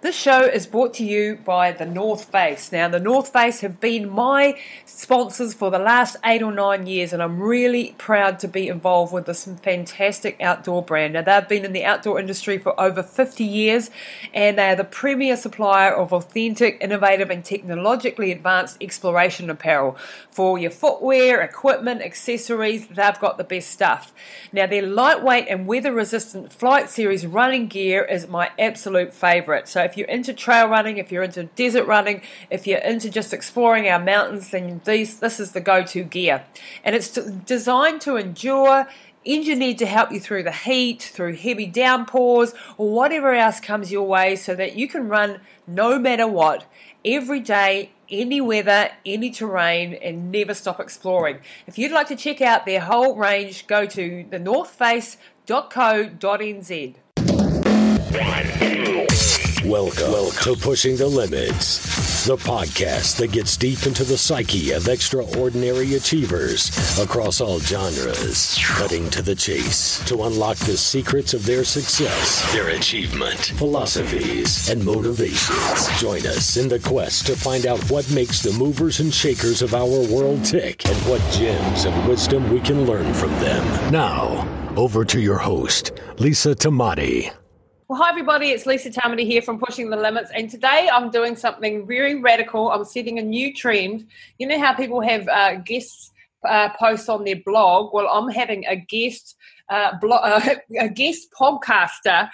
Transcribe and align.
This 0.00 0.14
show 0.14 0.42
is 0.42 0.68
brought 0.68 0.94
to 0.94 1.04
you 1.04 1.40
by 1.44 1.72
the 1.72 1.84
North 1.84 2.26
Face. 2.26 2.70
Now, 2.70 2.86
the 2.86 3.00
North 3.00 3.32
Face 3.32 3.62
have 3.62 3.80
been 3.80 4.08
my 4.08 4.56
sponsors 4.84 5.54
for 5.54 5.72
the 5.72 5.80
last 5.80 6.14
eight 6.24 6.40
or 6.40 6.52
nine 6.52 6.86
years, 6.86 7.12
and 7.12 7.20
I'm 7.20 7.42
really 7.42 7.96
proud 7.98 8.38
to 8.40 8.46
be 8.46 8.68
involved 8.68 9.12
with 9.12 9.26
this 9.26 9.46
fantastic 9.60 10.40
outdoor 10.40 10.84
brand. 10.84 11.14
Now, 11.14 11.22
they've 11.22 11.48
been 11.48 11.64
in 11.64 11.72
the 11.72 11.84
outdoor 11.84 12.20
industry 12.20 12.58
for 12.58 12.78
over 12.80 13.02
50 13.02 13.42
years, 13.42 13.90
and 14.32 14.56
they 14.56 14.70
are 14.70 14.76
the 14.76 14.84
premier 14.84 15.36
supplier 15.36 15.92
of 15.92 16.12
authentic, 16.12 16.78
innovative, 16.80 17.28
and 17.28 17.44
technologically 17.44 18.30
advanced 18.30 18.80
exploration 18.80 19.50
apparel 19.50 19.96
for 20.30 20.60
your 20.60 20.70
footwear, 20.70 21.40
equipment, 21.40 22.02
accessories. 22.02 22.86
They've 22.86 23.18
got 23.18 23.36
the 23.36 23.42
best 23.42 23.70
stuff. 23.70 24.14
Now, 24.52 24.68
their 24.68 24.86
lightweight 24.86 25.48
and 25.48 25.66
weather 25.66 25.92
resistant 25.92 26.52
Flight 26.52 26.88
Series 26.88 27.26
running 27.26 27.66
gear 27.66 28.04
is 28.04 28.28
my 28.28 28.52
absolute 28.60 29.12
favorite. 29.12 29.66
So, 29.66 29.87
if 29.88 29.96
you're 29.96 30.08
into 30.08 30.32
trail 30.32 30.68
running, 30.68 30.98
if 30.98 31.10
you're 31.10 31.22
into 31.22 31.44
desert 31.44 31.86
running, 31.86 32.22
if 32.50 32.66
you're 32.66 32.78
into 32.78 33.10
just 33.10 33.32
exploring 33.32 33.88
our 33.88 33.98
mountains, 33.98 34.50
then 34.50 34.80
these 34.84 35.20
this 35.20 35.40
is 35.40 35.52
the 35.52 35.60
go-to 35.60 36.04
gear. 36.04 36.44
And 36.84 36.94
it's 36.94 37.10
designed 37.10 38.00
to 38.02 38.16
endure 38.16 38.86
engineered 39.26 39.78
to 39.78 39.86
help 39.86 40.12
you 40.12 40.20
through 40.20 40.42
the 40.42 40.52
heat, 40.52 41.02
through 41.02 41.36
heavy 41.36 41.66
downpours, 41.66 42.54
or 42.76 42.90
whatever 42.90 43.34
else 43.34 43.60
comes 43.60 43.92
your 43.92 44.06
way 44.06 44.36
so 44.36 44.54
that 44.54 44.76
you 44.76 44.88
can 44.88 45.08
run 45.08 45.40
no 45.66 45.98
matter 45.98 46.26
what, 46.26 46.64
every 47.04 47.40
day, 47.40 47.92
any 48.10 48.40
weather, 48.40 48.90
any 49.04 49.30
terrain, 49.30 49.92
and 49.94 50.32
never 50.32 50.54
stop 50.54 50.80
exploring. 50.80 51.40
If 51.66 51.76
you'd 51.78 51.92
like 51.92 52.08
to 52.08 52.16
check 52.16 52.40
out 52.40 52.64
their 52.64 52.80
whole 52.80 53.16
range, 53.16 53.66
go 53.66 53.84
to 53.86 54.24
thenorthface.co.nz. 54.30 56.94
Welcome, 58.10 59.68
Welcome 59.68 60.42
to 60.42 60.56
Pushing 60.56 60.96
the 60.96 61.06
Limits, 61.06 62.24
the 62.24 62.38
podcast 62.38 63.18
that 63.18 63.32
gets 63.32 63.54
deep 63.58 63.84
into 63.84 64.02
the 64.02 64.16
psyche 64.16 64.72
of 64.72 64.88
extraordinary 64.88 65.94
achievers 65.94 66.70
across 66.98 67.42
all 67.42 67.60
genres, 67.60 68.58
cutting 68.64 69.10
to 69.10 69.20
the 69.20 69.34
chase 69.34 70.02
to 70.06 70.22
unlock 70.22 70.56
the 70.56 70.76
secrets 70.78 71.34
of 71.34 71.44
their 71.44 71.64
success, 71.64 72.50
their 72.54 72.70
achievement, 72.70 73.38
philosophies, 73.58 74.70
and 74.70 74.82
motivations. 74.82 76.00
Join 76.00 76.26
us 76.26 76.56
in 76.56 76.68
the 76.68 76.80
quest 76.80 77.26
to 77.26 77.36
find 77.36 77.66
out 77.66 77.90
what 77.90 78.10
makes 78.12 78.40
the 78.40 78.52
movers 78.54 79.00
and 79.00 79.12
shakers 79.12 79.60
of 79.60 79.74
our 79.74 80.08
world 80.08 80.42
tick 80.46 80.86
and 80.88 80.96
what 81.06 81.20
gems 81.32 81.84
of 81.84 82.08
wisdom 82.08 82.48
we 82.50 82.60
can 82.60 82.86
learn 82.86 83.12
from 83.12 83.32
them. 83.32 83.92
Now, 83.92 84.48
over 84.76 85.04
to 85.04 85.20
your 85.20 85.38
host, 85.38 85.92
Lisa 86.18 86.54
Tamati. 86.54 87.30
Well, 87.88 88.02
hi 88.02 88.10
everybody, 88.10 88.50
it's 88.50 88.66
Lisa 88.66 88.90
Tamati 88.90 89.24
here 89.24 89.40
from 89.40 89.58
Pushing 89.58 89.88
the 89.88 89.96
Limits, 89.96 90.30
and 90.34 90.50
today 90.50 90.90
I'm 90.92 91.10
doing 91.10 91.36
something 91.36 91.86
very 91.86 92.20
radical. 92.20 92.70
I'm 92.70 92.84
setting 92.84 93.18
a 93.18 93.22
new 93.22 93.54
trend. 93.54 94.06
You 94.36 94.46
know 94.46 94.60
how 94.60 94.74
people 94.74 95.00
have 95.00 95.26
uh, 95.26 95.54
guests 95.54 96.10
uh, 96.46 96.68
posts 96.78 97.08
on 97.08 97.24
their 97.24 97.40
blog? 97.46 97.94
Well, 97.94 98.06
I'm 98.06 98.28
having 98.28 98.66
a 98.66 98.76
guest. 98.76 99.36
Uh, 99.70 99.92
a 100.78 100.88
guest 100.90 101.28
podcaster, 101.32 102.28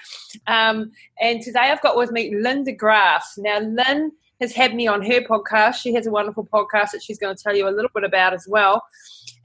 um, 0.48 0.90
and 1.20 1.40
today 1.40 1.70
I've 1.70 1.82
got 1.82 1.96
with 1.96 2.10
me 2.10 2.34
Linda 2.34 2.72
DeGraffs. 2.72 3.38
Now, 3.38 3.60
Lynn 3.60 4.10
has 4.40 4.52
had 4.52 4.74
me 4.74 4.88
on 4.88 5.02
her 5.02 5.20
podcast. 5.20 5.74
She 5.76 5.94
has 5.94 6.08
a 6.08 6.10
wonderful 6.10 6.48
podcast 6.52 6.90
that 6.90 7.02
she's 7.04 7.20
going 7.20 7.36
to 7.36 7.40
tell 7.40 7.54
you 7.54 7.68
a 7.68 7.70
little 7.70 7.90
bit 7.94 8.02
about 8.02 8.34
as 8.34 8.48
well. 8.48 8.82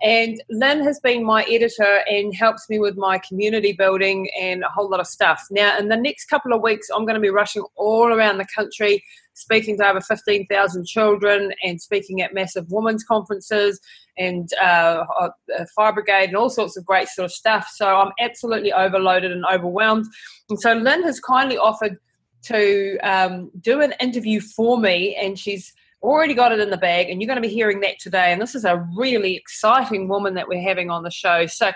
And 0.02 0.42
Lynn 0.50 0.82
has 0.84 1.00
been 1.02 1.26
my 1.26 1.44
editor 1.44 2.04
and 2.10 2.34
helps 2.34 2.70
me 2.70 2.80
with 2.80 2.96
my 2.96 3.18
community 3.18 3.74
building 3.74 4.30
and 4.40 4.64
a 4.64 4.70
whole 4.70 4.90
lot 4.90 5.02
of 5.02 5.08
stuff. 5.08 5.46
Now, 5.52 5.78
in 5.78 5.90
the 5.90 5.98
next 5.98 6.26
couple 6.26 6.54
of 6.54 6.62
weeks, 6.62 6.88
I'm 6.90 7.04
going 7.04 7.16
to 7.16 7.22
be 7.22 7.30
rushing 7.30 7.64
all 7.76 8.14
around 8.14 8.38
the 8.38 8.48
country, 8.56 9.04
speaking 9.34 9.78
to 9.78 9.88
over 9.88 10.00
15,000 10.00 10.86
children 10.88 11.52
and 11.64 11.82
speaking 11.82 12.22
at 12.22 12.34
massive 12.34 12.66
women's 12.70 13.04
conferences 13.04 13.82
and 14.18 14.50
uh, 14.62 15.04
uh, 15.20 15.30
fire 15.76 15.94
brigade 15.94 16.30
and 16.30 16.38
all 16.38 16.50
sorts 16.50 16.78
of 16.78 16.86
great 16.86 17.10
sort 17.10 17.26
of 17.26 17.32
stuff. 17.32 17.70
So 17.76 17.86
I'm 17.86 18.14
absolutely 18.22 18.72
overloaded 18.72 19.32
and 19.34 19.44
overwhelmed. 19.52 20.06
And 20.50 20.60
so 20.62 20.74
Lynn 20.74 21.04
has 21.04 21.20
kindly 21.20 21.58
offered 21.58 21.98
to 22.44 22.98
um, 23.00 23.52
do 23.60 23.82
an 23.82 23.94
interview 24.00 24.40
for 24.40 24.80
me, 24.80 25.14
and 25.16 25.38
she's 25.38 25.74
already 26.02 26.34
got 26.34 26.52
it 26.52 26.60
in 26.60 26.70
the 26.70 26.78
bag, 26.78 27.10
and 27.10 27.22
you're 27.22 27.28
going 27.28 27.42
to 27.42 27.48
be 27.48 27.54
hearing 27.54 27.82
that 27.82 28.00
today. 28.00 28.32
And 28.32 28.42
this 28.42 28.56
is 28.56 28.66
a 28.66 28.86
really 28.96 29.36
exciting 29.36 30.08
woman 30.08 30.34
that 30.36 30.48
we're 30.48 30.62
having 30.62 30.90
on 30.90 31.04
the 31.04 31.12
show. 31.12 31.46
So, 31.46 31.72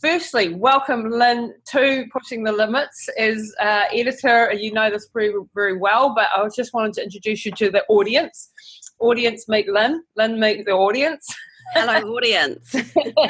firstly, 0.00 0.54
welcome 0.54 1.10
Lynn 1.10 1.54
to 1.72 2.06
Pushing 2.12 2.44
the 2.44 2.52
Limits 2.52 3.08
as 3.18 3.54
uh, 3.60 3.84
editor. 3.92 4.52
You 4.52 4.72
know 4.72 4.90
this 4.90 5.08
very, 5.12 5.32
very 5.54 5.76
well, 5.76 6.14
but 6.14 6.28
I 6.34 6.48
just 6.54 6.72
wanted 6.72 6.94
to 6.94 7.04
introduce 7.04 7.44
you 7.44 7.52
to 7.52 7.70
the 7.70 7.84
audience. 7.88 8.50
Audience 8.98 9.48
meet 9.48 9.68
Lynn, 9.68 10.02
Lynn 10.16 10.40
meet 10.40 10.64
the 10.64 10.72
audience. 10.72 11.26
Hello, 11.74 12.14
audience. 12.14 12.74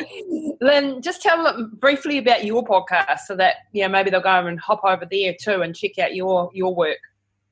Lynn, 0.61 1.01
just 1.01 1.23
tell 1.23 1.43
them 1.43 1.73
briefly 1.81 2.19
about 2.19 2.45
your 2.45 2.63
podcast 2.65 3.21
so 3.21 3.35
that 3.37 3.57
you 3.73 3.83
know 3.83 3.89
maybe 3.89 4.11
they'll 4.11 4.21
go 4.21 4.47
and 4.47 4.61
hop 4.61 4.83
over 4.85 5.07
there 5.11 5.35
too 5.41 5.63
and 5.63 5.75
check 5.75 5.99
out 5.99 6.15
your 6.15 6.51
your 6.55 6.75
work. 6.75 6.99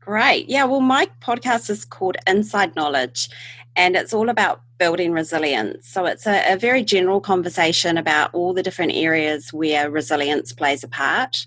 Great. 0.05 0.51
Yeah, 0.51 0.65
well, 0.65 0.83
my 0.83 1.09
podcast 1.23 1.71
is 1.71 1.87
called 1.87 2.19
Inside 2.27 2.77
Knowledge, 2.77 3.31
and 3.75 3.97
it's 3.97 4.13
all 4.13 4.29
about 4.29 4.61
building 4.77 5.13
resilience. 5.13 5.89
So 5.89 6.05
it's 6.05 6.27
a, 6.27 6.53
a, 6.53 6.59
very 6.59 6.85
general 6.85 7.23
conversation 7.23 7.97
about 7.97 8.35
all 8.35 8.53
the 8.53 8.63
different 8.63 8.93
areas 8.93 9.51
where 9.51 9.91
resilience 9.91 10.53
plays 10.53 10.85
a 10.85 10.89
part. 10.89 11.47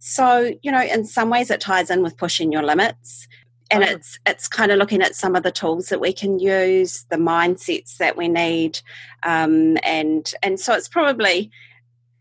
So, 0.00 0.52
you 0.62 0.70
know, 0.70 0.82
in 0.82 1.06
some 1.06 1.30
ways 1.30 1.50
it 1.50 1.62
ties 1.62 1.88
in 1.88 2.02
with 2.02 2.18
pushing 2.18 2.52
your 2.52 2.62
limits. 2.62 3.26
And 3.70 3.82
oh. 3.82 3.86
it's 3.86 4.18
it's 4.26 4.48
kind 4.48 4.70
of 4.70 4.78
looking 4.78 5.00
at 5.00 5.14
some 5.14 5.34
of 5.34 5.42
the 5.42 5.50
tools 5.50 5.88
that 5.88 6.00
we 6.00 6.12
can 6.12 6.38
use, 6.38 7.06
the 7.08 7.16
mindsets 7.16 7.96
that 7.96 8.18
we 8.18 8.28
need, 8.28 8.80
um, 9.22 9.78
and 9.82 10.30
and 10.42 10.60
so 10.60 10.74
it's 10.74 10.88
probably, 10.88 11.50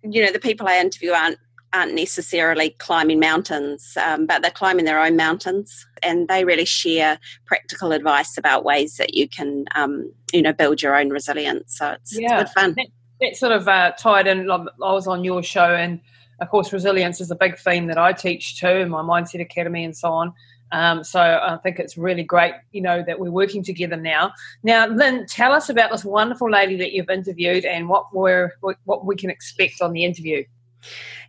you 0.02 0.24
know, 0.24 0.32
the 0.32 0.40
people 0.40 0.66
I 0.66 0.80
interview 0.80 1.12
aren't 1.12 1.40
aren't 1.74 1.94
necessarily 1.94 2.72
climbing 2.80 3.20
mountains, 3.20 3.98
um, 3.98 4.26
but 4.26 4.42
they're 4.42 4.52
climbing 4.52 4.86
their 4.86 5.04
own 5.04 5.16
mountains, 5.16 5.86
and 6.02 6.28
they 6.28 6.46
really 6.46 6.66
share 6.66 7.20
practical 7.46 7.92
advice 7.92 8.38
about 8.38 8.64
ways 8.64 8.98
that 8.98 9.14
you 9.16 9.28
can, 9.28 9.66
um, 9.76 10.12
you 10.32 10.42
know, 10.42 10.54
build 10.54 10.82
your 10.82 10.96
own 10.96 11.10
resilience. 11.10 11.78
So 11.78 11.92
it's, 11.92 12.18
yeah. 12.18 12.42
it's 12.42 12.54
good 12.54 12.62
fun. 12.62 12.74
That, 12.78 12.88
that 13.22 13.36
sort 13.36 13.52
of 13.52 13.68
uh, 13.68 13.92
tied 13.98 14.28
in. 14.28 14.50
I 14.50 14.66
was 14.78 15.08
on 15.08 15.24
your 15.24 15.42
show, 15.44 15.74
and 15.74 16.00
of 16.40 16.50
course, 16.50 16.72
resilience 16.72 17.20
is 17.20 17.32
a 17.32 17.36
big 17.36 17.58
theme 17.58 17.88
that 17.88 17.98
I 17.98 18.14
teach 18.14 18.60
too, 18.60 18.68
in 18.68 18.90
my 18.90 19.02
Mindset 19.02 19.42
Academy 19.42 19.84
and 19.84 19.96
so 19.96 20.12
on. 20.12 20.34
Um, 20.72 21.04
so 21.04 21.20
I 21.20 21.58
think 21.62 21.78
it's 21.80 21.98
really 22.00 22.24
great, 22.24 22.56
you 22.72 22.82
know, 22.82 23.04
that 23.06 23.20
we're 23.20 23.30
working 23.30 23.64
together 23.64 23.96
now. 23.96 24.34
Now, 24.64 24.88
Lynn, 24.88 25.28
tell 25.28 25.54
us 25.54 25.70
about 25.70 25.92
this 25.92 26.04
wonderful 26.04 26.50
lady 26.50 26.76
that 26.78 26.94
you've 26.94 27.12
interviewed 27.12 27.64
and 27.64 27.88
what 27.88 28.08
we're 28.12 28.54
what 28.62 29.06
we 29.06 29.16
can 29.16 29.30
expect 29.30 29.82
on 29.82 29.94
the 29.94 30.04
interview. 30.04 30.44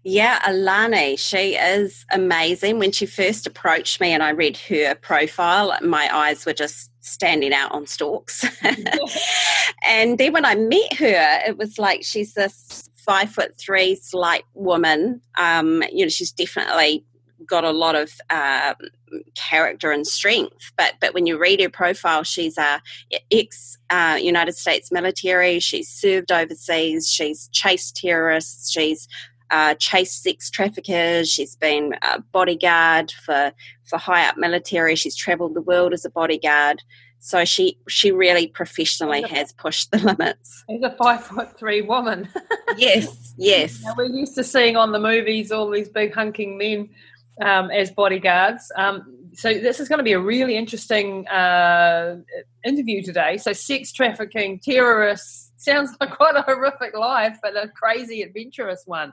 Yeah, 0.03 0.41
Alani, 0.47 1.17
she 1.17 1.57
is 1.57 2.05
amazing. 2.13 2.79
When 2.79 2.93
she 2.93 3.07
first 3.07 3.47
approached 3.47 4.01
me 4.01 4.13
and 4.13 4.23
I 4.23 4.31
read 4.31 4.57
her 4.69 4.95
profile, 4.97 5.77
my 5.83 6.09
eyes 6.15 6.45
were 6.45 6.53
just 6.53 6.91
standing 7.01 7.53
out 7.53 7.73
on 7.73 7.87
stalks. 7.87 8.45
and 9.89 10.19
then 10.19 10.33
when 10.33 10.45
I 10.45 10.55
met 10.55 10.95
her, 10.95 11.41
it 11.47 11.57
was 11.57 11.79
like 11.79 12.03
she's 12.03 12.35
this 12.35 12.89
five 12.97 13.31
foot 13.31 13.57
three 13.59 13.95
slight 13.95 14.45
woman. 14.55 15.21
Um, 15.39 15.83
you 15.91 16.05
know, 16.05 16.11
she's 16.11 16.33
definitely 16.33 17.05
got 17.47 17.65
a 17.65 17.71
lot 17.71 17.95
of 17.95 18.13
um, 18.31 18.75
character 19.35 19.91
and 19.91 20.07
strength. 20.07 20.73
But 20.77 20.95
but 21.01 21.15
when 21.15 21.27
you 21.27 21.39
read 21.39 21.61
her 21.61 21.69
profile, 21.69 22.23
she's 22.23 22.59
a 22.59 22.81
ex 23.31 23.79
uh, 23.91 24.19
United 24.21 24.57
States 24.57 24.91
military. 24.91 25.61
She's 25.61 25.89
served 25.89 26.33
overseas. 26.33 27.09
She's 27.09 27.49
chased 27.53 27.97
terrorists. 27.97 28.71
She's 28.71 29.09
uh, 29.51 29.75
chased 29.75 30.23
sex 30.23 30.51
traffickers. 30.51 31.31
She's 31.31 31.57
been 31.57 31.95
a 32.03 32.21
bodyguard 32.21 33.13
for 33.13 33.53
for 33.85 33.99
high 33.99 34.29
up 34.29 34.37
military. 34.37 34.97
She's 34.97 35.17
travelled 35.17 35.55
the 35.55 35.63
world 35.63 35.93
as 35.93 36.05
a 36.05 36.11
bodyguard. 36.11 36.83
So 37.19 37.45
she 37.45 37.79
she 37.89 38.13
really 38.13 38.49
professionally 38.49 39.23
has 39.23 39.53
pushed 39.53 39.91
the 39.91 39.99
limits. 39.99 40.65
She's 40.69 40.83
a 40.83 40.95
five 40.97 41.25
foot 41.25 41.59
three 41.59 41.81
woman. 41.81 42.29
yes, 42.77 43.35
yes. 43.39 43.83
Now 43.83 43.95
we're 43.97 44.05
used 44.05 44.35
to 44.35 44.45
seeing 44.45 44.77
on 44.77 44.93
the 44.93 44.99
movies 44.99 45.51
all 45.51 45.71
these 45.71 45.89
big 45.89 46.13
hunking 46.13 46.59
men 46.59 46.91
um, 47.41 47.71
as 47.71 47.91
bodyguards. 47.91 48.71
Um, 48.77 49.31
so 49.33 49.53
this 49.53 49.81
is 49.81 49.89
going 49.89 49.99
to 49.99 50.05
be 50.05 50.13
a 50.13 50.21
really 50.21 50.57
interesting 50.57 51.27
uh, 51.29 52.19
interview 52.65 53.03
today. 53.03 53.37
So 53.39 53.53
sex 53.53 53.93
trafficking, 53.93 54.61
terrorists 54.61 55.53
sounds 55.57 55.97
like 56.01 56.11
quite 56.11 56.37
a 56.37 56.43
horrific 56.43 56.97
life, 56.97 57.39
but 57.43 57.57
a 57.57 57.69
crazy 57.69 58.23
adventurous 58.23 58.83
one. 58.87 59.13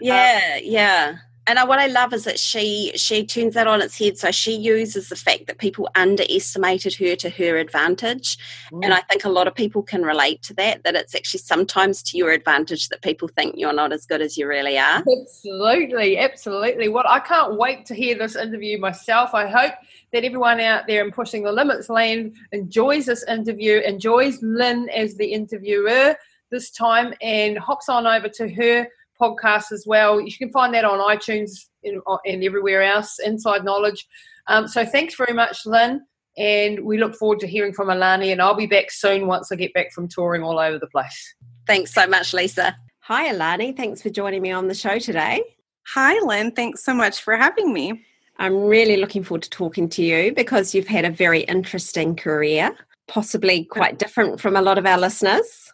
Yeah, 0.00 0.56
um, 0.56 0.60
yeah. 0.64 1.16
And 1.46 1.58
what 1.68 1.80
I 1.80 1.86
love 1.86 2.12
is 2.12 2.24
that 2.24 2.38
she 2.38 2.92
she 2.94 3.26
turns 3.26 3.54
that 3.54 3.66
on 3.66 3.82
its 3.82 3.98
head. 3.98 4.16
So 4.18 4.30
she 4.30 4.54
uses 4.54 5.08
the 5.08 5.16
fact 5.16 5.46
that 5.46 5.58
people 5.58 5.88
underestimated 5.96 6.94
her 6.94 7.16
to 7.16 7.30
her 7.30 7.56
advantage, 7.56 8.38
mm. 8.70 8.84
and 8.84 8.94
I 8.94 9.00
think 9.00 9.24
a 9.24 9.30
lot 9.30 9.48
of 9.48 9.54
people 9.54 9.82
can 9.82 10.02
relate 10.02 10.42
to 10.42 10.54
that. 10.54 10.84
That 10.84 10.94
it's 10.94 11.14
actually 11.14 11.40
sometimes 11.40 12.02
to 12.04 12.18
your 12.18 12.30
advantage 12.30 12.88
that 12.90 13.02
people 13.02 13.26
think 13.26 13.54
you're 13.56 13.72
not 13.72 13.92
as 13.92 14.06
good 14.06 14.20
as 14.20 14.36
you 14.36 14.46
really 14.46 14.78
are. 14.78 15.02
Absolutely, 15.20 16.18
absolutely. 16.18 16.88
Well, 16.88 17.04
I 17.08 17.18
can't 17.18 17.56
wait 17.56 17.84
to 17.86 17.94
hear 17.94 18.16
this 18.16 18.36
interview 18.36 18.78
myself. 18.78 19.34
I 19.34 19.48
hope 19.48 19.74
that 20.12 20.24
everyone 20.24 20.60
out 20.60 20.86
there 20.86 21.04
in 21.04 21.10
Pushing 21.10 21.42
the 21.42 21.52
Limits 21.52 21.88
land 21.88 22.36
enjoys 22.52 23.06
this 23.06 23.24
interview, 23.24 23.78
enjoys 23.78 24.40
Lynn 24.42 24.88
as 24.90 25.16
the 25.16 25.32
interviewer 25.32 26.16
this 26.50 26.70
time, 26.70 27.14
and 27.20 27.58
hops 27.58 27.88
on 27.88 28.06
over 28.06 28.28
to 28.28 28.48
her 28.48 28.86
podcast 29.20 29.72
as 29.72 29.84
well. 29.86 30.20
You 30.20 30.32
can 30.36 30.50
find 30.50 30.72
that 30.74 30.84
on 30.84 30.98
iTunes 30.98 31.66
and, 31.84 32.00
and 32.24 32.44
everywhere 32.44 32.82
else, 32.82 33.18
Inside 33.24 33.64
Knowledge. 33.64 34.06
Um, 34.46 34.66
so 34.66 34.84
thanks 34.84 35.14
very 35.14 35.32
much, 35.32 35.66
Lynn. 35.66 36.02
And 36.38 36.84
we 36.84 36.98
look 36.98 37.14
forward 37.14 37.40
to 37.40 37.46
hearing 37.46 37.72
from 37.72 37.90
Alani. 37.90 38.32
And 38.32 38.40
I'll 38.40 38.54
be 38.54 38.66
back 38.66 38.90
soon 38.90 39.26
once 39.26 39.52
I 39.52 39.56
get 39.56 39.74
back 39.74 39.92
from 39.92 40.08
touring 40.08 40.42
all 40.42 40.58
over 40.58 40.78
the 40.78 40.86
place. 40.86 41.34
Thanks 41.66 41.92
so 41.92 42.06
much, 42.06 42.32
Lisa. 42.32 42.76
Hi, 43.00 43.28
Alani. 43.28 43.72
Thanks 43.72 44.00
for 44.00 44.10
joining 44.10 44.42
me 44.42 44.52
on 44.52 44.68
the 44.68 44.74
show 44.74 44.98
today. 44.98 45.42
Hi, 45.88 46.18
Lynn. 46.20 46.52
Thanks 46.52 46.84
so 46.84 46.94
much 46.94 47.20
for 47.22 47.36
having 47.36 47.72
me. 47.72 48.04
I'm 48.38 48.64
really 48.64 48.96
looking 48.96 49.22
forward 49.22 49.42
to 49.42 49.50
talking 49.50 49.88
to 49.90 50.02
you 50.02 50.32
because 50.32 50.74
you've 50.74 50.86
had 50.86 51.04
a 51.04 51.10
very 51.10 51.40
interesting 51.40 52.16
career, 52.16 52.74
possibly 53.06 53.64
quite 53.64 53.98
different 53.98 54.40
from 54.40 54.56
a 54.56 54.62
lot 54.62 54.78
of 54.78 54.86
our 54.86 54.98
listeners. 54.98 55.72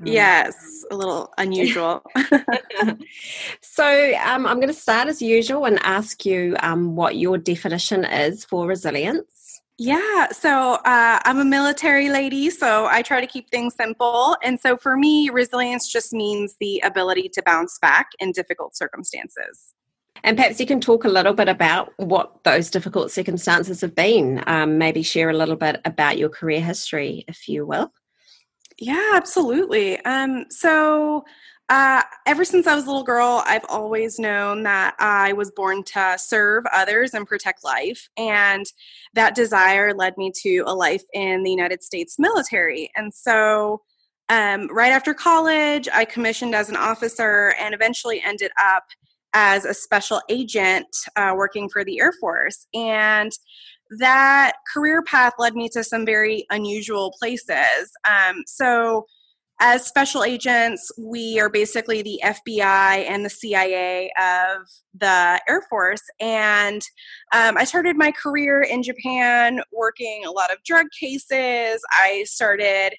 Mm. 0.00 0.12
Yes, 0.12 0.84
a 0.90 0.96
little 0.96 1.32
unusual. 1.38 2.02
so, 3.62 4.14
um, 4.24 4.46
I'm 4.46 4.56
going 4.56 4.68
to 4.68 4.74
start 4.74 5.08
as 5.08 5.22
usual 5.22 5.64
and 5.64 5.78
ask 5.82 6.26
you 6.26 6.56
um, 6.60 6.96
what 6.96 7.16
your 7.16 7.38
definition 7.38 8.04
is 8.04 8.44
for 8.44 8.66
resilience. 8.66 9.62
Yeah, 9.78 10.28
so 10.32 10.74
uh, 10.86 11.20
I'm 11.24 11.38
a 11.38 11.44
military 11.44 12.08
lady, 12.08 12.48
so 12.48 12.86
I 12.86 13.02
try 13.02 13.20
to 13.20 13.26
keep 13.26 13.50
things 13.50 13.74
simple. 13.74 14.36
And 14.42 14.58
so 14.58 14.76
for 14.76 14.96
me, 14.96 15.28
resilience 15.28 15.92
just 15.92 16.14
means 16.14 16.56
the 16.60 16.80
ability 16.80 17.28
to 17.34 17.42
bounce 17.42 17.78
back 17.78 18.08
in 18.18 18.32
difficult 18.32 18.74
circumstances. 18.74 19.74
And 20.24 20.36
perhaps 20.36 20.58
you 20.60 20.66
can 20.66 20.80
talk 20.80 21.04
a 21.04 21.08
little 21.08 21.34
bit 21.34 21.50
about 21.50 21.92
what 21.98 22.42
those 22.42 22.70
difficult 22.70 23.10
circumstances 23.10 23.82
have 23.82 23.94
been. 23.94 24.42
Um, 24.46 24.78
maybe 24.78 25.02
share 25.02 25.28
a 25.28 25.36
little 25.36 25.56
bit 25.56 25.80
about 25.84 26.16
your 26.16 26.30
career 26.30 26.62
history, 26.62 27.26
if 27.28 27.46
you 27.46 27.66
will. 27.66 27.92
Yeah, 28.78 29.12
absolutely. 29.14 29.98
Um, 30.04 30.44
so, 30.50 31.24
uh, 31.68 32.02
ever 32.26 32.44
since 32.44 32.66
I 32.68 32.76
was 32.76 32.84
a 32.84 32.86
little 32.86 33.02
girl, 33.02 33.42
I've 33.44 33.64
always 33.68 34.20
known 34.20 34.62
that 34.64 34.94
I 35.00 35.32
was 35.32 35.50
born 35.50 35.82
to 35.84 36.14
serve 36.16 36.64
others 36.72 37.12
and 37.12 37.26
protect 37.26 37.64
life. 37.64 38.08
And 38.16 38.64
that 39.14 39.34
desire 39.34 39.92
led 39.92 40.16
me 40.16 40.30
to 40.42 40.60
a 40.66 40.74
life 40.74 41.02
in 41.12 41.42
the 41.42 41.50
United 41.50 41.82
States 41.82 42.18
military. 42.18 42.90
And 42.94 43.12
so, 43.12 43.80
um, 44.28 44.68
right 44.72 44.92
after 44.92 45.14
college, 45.14 45.88
I 45.92 46.04
commissioned 46.04 46.54
as 46.54 46.68
an 46.68 46.76
officer 46.76 47.54
and 47.58 47.74
eventually 47.74 48.20
ended 48.24 48.50
up 48.60 48.84
as 49.34 49.64
a 49.64 49.74
special 49.74 50.20
agent 50.28 50.86
uh, 51.16 51.32
working 51.36 51.68
for 51.68 51.84
the 51.84 52.00
Air 52.00 52.12
Force. 52.20 52.66
And 52.74 53.32
that 53.98 54.52
career 54.72 55.02
path 55.02 55.34
led 55.38 55.54
me 55.54 55.68
to 55.70 55.84
some 55.84 56.04
very 56.04 56.46
unusual 56.50 57.14
places. 57.18 57.90
Um, 58.08 58.42
so, 58.46 59.06
as 59.58 59.86
special 59.86 60.22
agents, 60.22 60.92
we 60.98 61.40
are 61.40 61.48
basically 61.48 62.02
the 62.02 62.20
FBI 62.22 63.08
and 63.08 63.24
the 63.24 63.30
CIA 63.30 64.10
of 64.20 64.68
the 64.92 65.40
Air 65.48 65.62
Force. 65.70 66.02
And 66.20 66.82
um, 67.32 67.56
I 67.56 67.64
started 67.64 67.96
my 67.96 68.12
career 68.12 68.60
in 68.60 68.82
Japan 68.82 69.62
working 69.72 70.24
a 70.26 70.30
lot 70.30 70.52
of 70.52 70.58
drug 70.66 70.88
cases. 71.00 71.80
I 71.90 72.24
started 72.26 72.96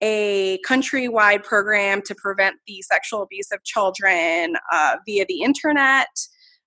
a 0.00 0.58
countrywide 0.66 1.44
program 1.44 2.00
to 2.02 2.14
prevent 2.14 2.56
the 2.66 2.80
sexual 2.82 3.22
abuse 3.22 3.50
of 3.52 3.62
children 3.64 4.54
uh, 4.72 4.96
via 5.04 5.26
the 5.28 5.42
internet. 5.42 6.08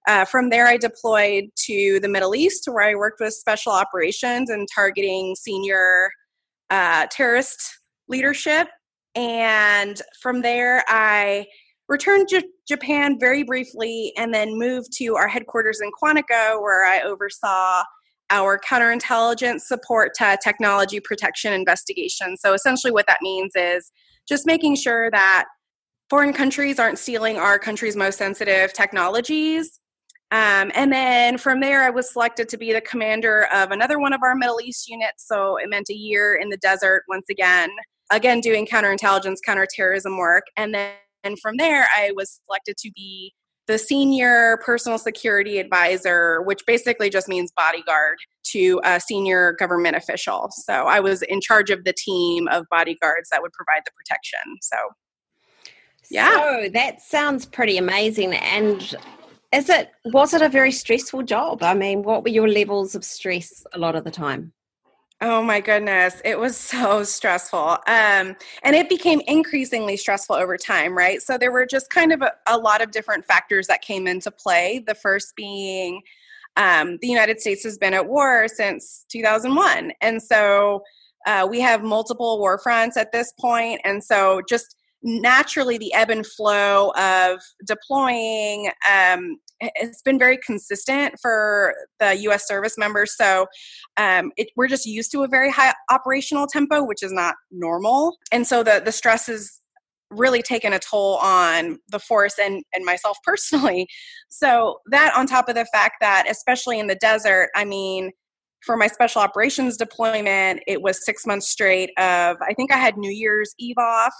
Uh, 0.07 0.25
from 0.25 0.49
there, 0.49 0.67
I 0.67 0.77
deployed 0.77 1.45
to 1.65 1.99
the 1.99 2.07
Middle 2.07 2.33
East, 2.33 2.67
where 2.67 2.83
I 2.83 2.95
worked 2.95 3.19
with 3.19 3.33
special 3.33 3.71
operations 3.71 4.49
and 4.49 4.67
targeting 4.73 5.35
senior 5.35 6.09
uh, 6.69 7.05
terrorist 7.11 7.61
leadership. 8.07 8.67
And 9.13 10.01
from 10.19 10.41
there, 10.41 10.83
I 10.87 11.45
returned 11.87 12.29
to 12.29 12.41
Japan 12.67 13.17
very 13.19 13.43
briefly 13.43 14.13
and 14.17 14.33
then 14.33 14.57
moved 14.57 14.93
to 14.93 15.15
our 15.17 15.27
headquarters 15.27 15.81
in 15.81 15.91
Quantico, 15.91 16.61
where 16.61 16.85
I 16.85 17.01
oversaw 17.01 17.83
our 18.31 18.57
counterintelligence 18.57 19.61
support 19.61 20.13
to 20.15 20.37
technology 20.41 21.01
protection 21.01 21.53
investigation. 21.53 22.37
So, 22.37 22.53
essentially, 22.53 22.91
what 22.91 23.05
that 23.07 23.19
means 23.21 23.51
is 23.55 23.91
just 24.27 24.47
making 24.47 24.77
sure 24.77 25.11
that 25.11 25.45
foreign 26.09 26.33
countries 26.33 26.79
aren't 26.79 26.97
stealing 26.97 27.37
our 27.37 27.59
country's 27.59 27.97
most 27.97 28.17
sensitive 28.17 28.73
technologies 28.73 29.80
um, 30.31 30.71
and 30.73 30.91
then 30.91 31.37
from 31.37 31.59
there, 31.59 31.83
I 31.83 31.89
was 31.89 32.11
selected 32.11 32.49
to 32.49 32.57
be 32.57 32.71
the 32.71 32.81
commander 32.81 33.47
of 33.53 33.71
another 33.71 33.99
one 33.99 34.13
of 34.13 34.21
our 34.23 34.35
Middle 34.35 34.61
East 34.61 34.89
units. 34.89 35.27
So 35.27 35.57
it 35.57 35.69
meant 35.69 35.89
a 35.89 35.95
year 35.95 36.35
in 36.35 36.49
the 36.49 36.57
desert 36.57 37.03
once 37.09 37.25
again, 37.29 37.69
again, 38.11 38.39
doing 38.39 38.65
counterintelligence, 38.65 39.37
counterterrorism 39.45 40.17
work. 40.17 40.45
And 40.55 40.73
then 40.73 40.93
and 41.23 41.39
from 41.39 41.57
there, 41.57 41.87
I 41.95 42.11
was 42.15 42.41
selected 42.45 42.77
to 42.77 42.91
be 42.95 43.33
the 43.67 43.77
senior 43.77 44.57
personal 44.65 44.97
security 44.97 45.59
advisor, 45.59 46.41
which 46.41 46.61
basically 46.65 47.09
just 47.09 47.27
means 47.27 47.51
bodyguard 47.55 48.17
to 48.43 48.81
a 48.83 48.99
senior 48.99 49.53
government 49.53 49.95
official. 49.95 50.49
So 50.65 50.73
I 50.73 50.99
was 50.99 51.21
in 51.21 51.41
charge 51.41 51.69
of 51.69 51.83
the 51.83 51.93
team 51.93 52.47
of 52.47 52.65
bodyguards 52.71 53.29
that 53.29 53.41
would 53.41 53.53
provide 53.53 53.83
the 53.85 53.91
protection. 53.95 54.57
So, 54.61 54.77
yeah. 56.09 56.39
So 56.39 56.69
that 56.73 57.01
sounds 57.01 57.45
pretty 57.45 57.77
amazing. 57.77 58.33
And 58.33 58.95
is 59.53 59.69
it 59.69 59.91
was 60.05 60.33
it 60.33 60.41
a 60.41 60.49
very 60.49 60.71
stressful 60.71 61.23
job? 61.23 61.63
I 61.63 61.73
mean, 61.73 62.03
what 62.03 62.23
were 62.23 62.29
your 62.29 62.47
levels 62.47 62.95
of 62.95 63.03
stress 63.03 63.65
a 63.73 63.79
lot 63.79 63.95
of 63.95 64.03
the 64.03 64.11
time? 64.11 64.53
Oh 65.23 65.43
my 65.43 65.59
goodness, 65.59 66.19
it 66.25 66.39
was 66.39 66.57
so 66.57 67.03
stressful. 67.03 67.77
Um, 67.87 68.35
and 68.63 68.75
it 68.75 68.89
became 68.89 69.21
increasingly 69.27 69.95
stressful 69.95 70.35
over 70.35 70.57
time, 70.57 70.97
right? 70.97 71.21
So 71.21 71.37
there 71.37 71.51
were 71.51 71.67
just 71.67 71.91
kind 71.91 72.11
of 72.11 72.23
a, 72.23 72.31
a 72.47 72.57
lot 72.57 72.81
of 72.81 72.89
different 72.89 73.25
factors 73.25 73.67
that 73.67 73.83
came 73.83 74.07
into 74.07 74.31
play. 74.31 74.83
The 74.85 74.95
first 74.95 75.35
being 75.35 76.01
um, 76.57 76.97
the 77.01 77.07
United 77.07 77.39
States 77.39 77.63
has 77.63 77.77
been 77.77 77.93
at 77.93 78.07
war 78.07 78.47
since 78.47 79.05
2001. 79.09 79.93
And 80.01 80.21
so 80.21 80.83
uh, 81.27 81.47
we 81.49 81.61
have 81.61 81.83
multiple 81.83 82.39
war 82.39 82.57
fronts 82.57 82.97
at 82.97 83.11
this 83.11 83.31
point, 83.39 83.79
And 83.83 84.03
so 84.03 84.41
just 84.49 84.75
naturally 85.03 85.77
the 85.77 85.93
ebb 85.93 86.09
and 86.09 86.25
flow 86.25 86.91
of 86.91 87.39
deploying 87.65 88.69
um, 88.89 89.37
it's 89.61 90.01
been 90.01 90.17
very 90.17 90.37
consistent 90.37 91.15
for 91.21 91.75
the 91.99 92.15
U.S. 92.21 92.47
service 92.47 92.77
members. 92.77 93.15
So 93.15 93.45
um, 93.97 94.31
it, 94.37 94.49
we're 94.55 94.67
just 94.67 94.85
used 94.85 95.11
to 95.11 95.23
a 95.23 95.27
very 95.27 95.51
high 95.51 95.73
operational 95.89 96.47
tempo, 96.47 96.83
which 96.83 97.03
is 97.03 97.11
not 97.11 97.35
normal, 97.51 98.17
and 98.31 98.45
so 98.45 98.63
the 98.63 98.81
the 98.83 98.91
stress 98.91 99.29
is 99.29 99.59
really 100.09 100.41
taken 100.41 100.73
a 100.73 100.79
toll 100.79 101.17
on 101.17 101.77
the 101.89 101.99
force 101.99 102.37
and 102.41 102.63
and 102.73 102.85
myself 102.85 103.17
personally. 103.23 103.87
So 104.29 104.79
that 104.87 105.13
on 105.15 105.27
top 105.27 105.47
of 105.49 105.55
the 105.55 105.65
fact 105.65 105.95
that 106.01 106.25
especially 106.29 106.79
in 106.79 106.87
the 106.87 106.95
desert, 106.95 107.49
I 107.55 107.65
mean 107.65 108.11
for 108.65 108.77
my 108.77 108.85
special 108.85 109.21
operations 109.21 109.75
deployment, 109.75 110.61
it 110.67 110.83
was 110.83 111.03
six 111.03 111.25
months 111.25 111.49
straight 111.49 111.89
of 111.97 112.37
I 112.41 112.53
think 112.55 112.71
I 112.71 112.77
had 112.77 112.97
New 112.97 113.11
Year's 113.11 113.53
Eve 113.57 113.77
off 113.77 114.13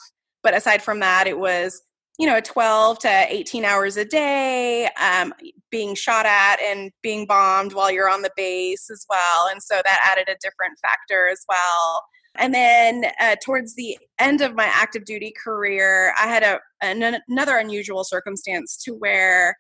but 0.44 0.56
aside 0.56 0.82
from 0.82 1.00
that, 1.00 1.28
it 1.28 1.40
was 1.40 1.82
you 2.20 2.28
know 2.28 2.40
12 2.40 3.00
to 3.00 3.26
18 3.30 3.66
hours 3.66 3.98
a 3.98 4.06
day 4.06 4.88
um, 5.02 5.34
being 5.70 5.96
shot 5.96 6.26
at 6.26 6.60
and 6.62 6.92
being 7.02 7.26
bombed 7.26 7.74
while 7.74 7.90
you're 7.90 8.10
on 8.10 8.22
the 8.22 8.32
base 8.36 8.90
as 8.92 9.06
well 9.10 9.48
and 9.50 9.64
so 9.64 9.82
that 9.84 10.00
added 10.04 10.30
a 10.30 10.38
different 10.42 10.78
factor 10.82 11.28
as 11.30 11.44
well 11.48 12.04
and 12.36 12.54
then 12.54 13.06
uh, 13.20 13.36
towards 13.44 13.76
the 13.76 13.98
end 14.20 14.42
of 14.42 14.54
my 14.56 14.66
active 14.66 15.06
duty 15.06 15.34
career 15.44 16.14
i 16.20 16.28
had 16.28 16.44
a, 16.44 16.60
an, 16.82 17.18
another 17.28 17.58
unusual 17.58 18.04
circumstance 18.04 18.78
to 18.78 18.92
where 18.92 19.58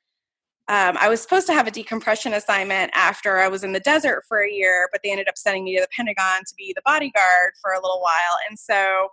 um, 0.67 0.95
I 1.01 1.09
was 1.09 1.21
supposed 1.21 1.47
to 1.47 1.53
have 1.53 1.67
a 1.67 1.71
decompression 1.71 2.31
assignment 2.31 2.91
after 2.93 3.39
I 3.39 3.49
was 3.49 3.63
in 3.65 3.73
the 3.73 3.81
desert 3.81 4.23
for 4.25 4.41
a 4.41 4.49
year, 4.49 4.87
but 4.93 5.01
they 5.03 5.11
ended 5.11 5.27
up 5.27 5.37
sending 5.37 5.65
me 5.65 5.75
to 5.75 5.81
the 5.81 5.87
Pentagon 5.93 6.43
to 6.47 6.53
be 6.55 6.71
the 6.73 6.81
bodyguard 6.85 7.53
for 7.61 7.73
a 7.73 7.81
little 7.81 7.99
while. 7.99 8.37
And 8.47 8.57
so 8.57 9.09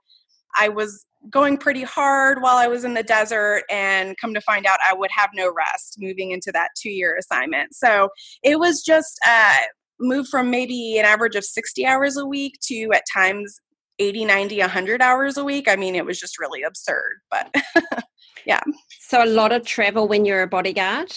I 0.58 0.68
was 0.68 1.04
going 1.30 1.56
pretty 1.56 1.82
hard 1.82 2.40
while 2.42 2.56
I 2.56 2.66
was 2.68 2.84
in 2.84 2.94
the 2.94 3.02
desert, 3.02 3.64
and 3.70 4.16
come 4.18 4.34
to 4.34 4.40
find 4.40 4.66
out, 4.66 4.78
I 4.84 4.94
would 4.94 5.10
have 5.10 5.30
no 5.34 5.52
rest 5.52 5.96
moving 5.98 6.30
into 6.30 6.52
that 6.52 6.70
two 6.80 6.90
year 6.90 7.16
assignment. 7.16 7.74
So 7.74 8.08
it 8.42 8.58
was 8.58 8.82
just 8.82 9.18
uh, 9.26 9.56
moved 10.00 10.28
from 10.28 10.50
maybe 10.50 10.98
an 10.98 11.04
average 11.04 11.36
of 11.36 11.44
60 11.44 11.84
hours 11.86 12.16
a 12.16 12.26
week 12.26 12.58
to 12.64 12.90
at 12.94 13.02
times 13.12 13.60
80, 13.98 14.24
90, 14.26 14.60
100 14.60 15.02
hours 15.02 15.36
a 15.36 15.44
week. 15.44 15.68
I 15.68 15.76
mean, 15.76 15.96
it 15.96 16.04
was 16.04 16.20
just 16.20 16.38
really 16.38 16.62
absurd, 16.62 17.18
but 17.30 17.52
yeah. 18.46 18.60
So 19.00 19.22
a 19.22 19.26
lot 19.26 19.52
of 19.52 19.64
travel 19.64 20.06
when 20.06 20.24
you're 20.24 20.42
a 20.42 20.48
bodyguard? 20.48 21.12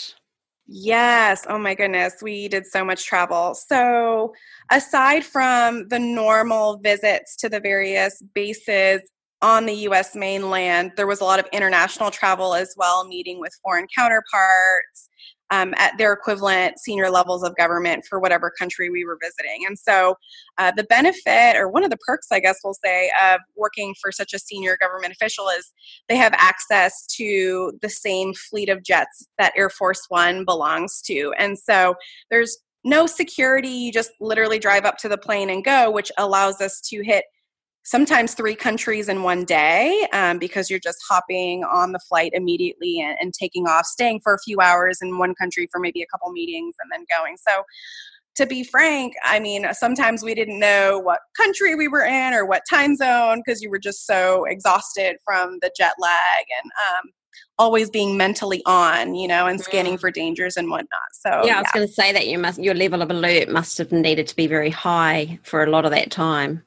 Yes. 0.67 1.45
Oh 1.49 1.59
my 1.59 1.75
goodness. 1.75 2.15
We 2.21 2.47
did 2.47 2.65
so 2.65 2.85
much 2.85 3.05
travel. 3.05 3.55
So, 3.55 4.33
aside 4.71 5.25
from 5.25 5.89
the 5.89 5.99
normal 5.99 6.77
visits 6.77 7.35
to 7.37 7.49
the 7.49 7.59
various 7.59 8.21
bases 8.33 9.01
on 9.41 9.65
the 9.65 9.73
US 9.73 10.15
mainland, 10.15 10.91
there 10.95 11.07
was 11.07 11.21
a 11.21 11.25
lot 11.25 11.39
of 11.39 11.47
international 11.51 12.11
travel 12.11 12.53
as 12.53 12.73
well, 12.77 13.07
meeting 13.07 13.39
with 13.39 13.51
foreign 13.63 13.87
counterparts, 13.95 15.09
um, 15.51 15.73
at 15.77 15.97
their 15.97 16.13
equivalent 16.13 16.79
senior 16.79 17.09
levels 17.11 17.43
of 17.43 17.55
government 17.57 18.05
for 18.09 18.19
whatever 18.19 18.51
country 18.57 18.89
we 18.89 19.05
were 19.05 19.17
visiting. 19.21 19.65
And 19.67 19.77
so, 19.77 20.15
uh, 20.57 20.71
the 20.71 20.85
benefit, 20.85 21.57
or 21.57 21.67
one 21.67 21.83
of 21.83 21.89
the 21.89 21.97
perks, 21.97 22.27
I 22.31 22.39
guess 22.39 22.59
we'll 22.63 22.73
say, 22.73 23.11
of 23.21 23.41
working 23.55 23.93
for 24.01 24.11
such 24.11 24.33
a 24.33 24.39
senior 24.39 24.77
government 24.79 25.13
official 25.13 25.49
is 25.49 25.71
they 26.07 26.15
have 26.15 26.33
access 26.33 27.05
to 27.17 27.73
the 27.81 27.89
same 27.89 28.33
fleet 28.33 28.69
of 28.69 28.83
jets 28.83 29.27
that 29.37 29.53
Air 29.55 29.69
Force 29.69 30.05
One 30.07 30.45
belongs 30.45 31.01
to. 31.03 31.33
And 31.37 31.59
so, 31.59 31.95
there's 32.29 32.57
no 32.83 33.05
security, 33.05 33.69
you 33.69 33.91
just 33.91 34.11
literally 34.19 34.57
drive 34.57 34.85
up 34.85 34.97
to 34.99 35.09
the 35.09 35.17
plane 35.17 35.49
and 35.49 35.63
go, 35.63 35.91
which 35.91 36.11
allows 36.17 36.61
us 36.61 36.81
to 36.81 37.03
hit 37.03 37.25
sometimes 37.83 38.33
three 38.33 38.55
countries 38.55 39.09
in 39.09 39.23
one 39.23 39.43
day 39.43 40.07
um, 40.13 40.37
because 40.37 40.69
you're 40.69 40.79
just 40.79 40.99
hopping 41.07 41.63
on 41.63 41.91
the 41.91 41.99
flight 41.99 42.31
immediately 42.33 43.01
and, 43.01 43.17
and, 43.19 43.33
taking 43.33 43.67
off, 43.67 43.85
staying 43.85 44.19
for 44.21 44.33
a 44.33 44.39
few 44.39 44.59
hours 44.59 44.99
in 45.01 45.17
one 45.17 45.33
country 45.33 45.67
for 45.71 45.79
maybe 45.79 46.01
a 46.01 46.05
couple 46.07 46.31
meetings 46.31 46.75
and 46.81 46.91
then 46.91 47.05
going. 47.09 47.37
So, 47.37 47.63
to 48.35 48.45
be 48.45 48.63
frank, 48.63 49.13
I 49.23 49.39
mean, 49.39 49.67
sometimes 49.73 50.23
we 50.23 50.33
didn't 50.33 50.59
know 50.59 50.99
what 50.99 51.19
country 51.35 51.75
we 51.75 51.87
were 51.87 52.05
in 52.05 52.33
or 52.33 52.45
what 52.45 52.63
time 52.69 52.95
zone 52.95 53.41
because 53.45 53.61
you 53.61 53.69
were 53.69 53.79
just 53.79 54.05
so 54.05 54.45
exhausted 54.45 55.17
from 55.25 55.57
the 55.61 55.69
jet 55.77 55.93
lag 55.99 56.45
and 56.63 56.71
um, 56.87 57.11
always 57.59 57.89
being 57.89 58.15
mentally 58.15 58.61
on, 58.65 59.15
you 59.15 59.27
know, 59.27 59.47
and 59.47 59.59
scanning 59.59 59.95
mm. 59.95 59.99
for 59.99 60.11
dangers 60.11 60.55
and 60.55 60.69
whatnot. 60.69 61.01
So 61.13 61.29
yeah, 61.29 61.45
yeah. 61.45 61.57
I 61.57 61.61
was 61.61 61.71
going 61.73 61.87
to 61.87 61.93
say 61.93 62.11
that 62.13 62.27
you 62.27 62.39
must 62.39 62.59
your 62.59 62.73
level 62.73 63.01
of 63.01 63.11
alert 63.11 63.49
must 63.49 63.77
have 63.77 63.91
needed 63.91 64.27
to 64.27 64.35
be 64.35 64.47
very 64.47 64.69
high 64.69 65.39
for 65.43 65.63
a 65.63 65.69
lot 65.69 65.85
of 65.85 65.91
that 65.91 66.09
time. 66.09 66.63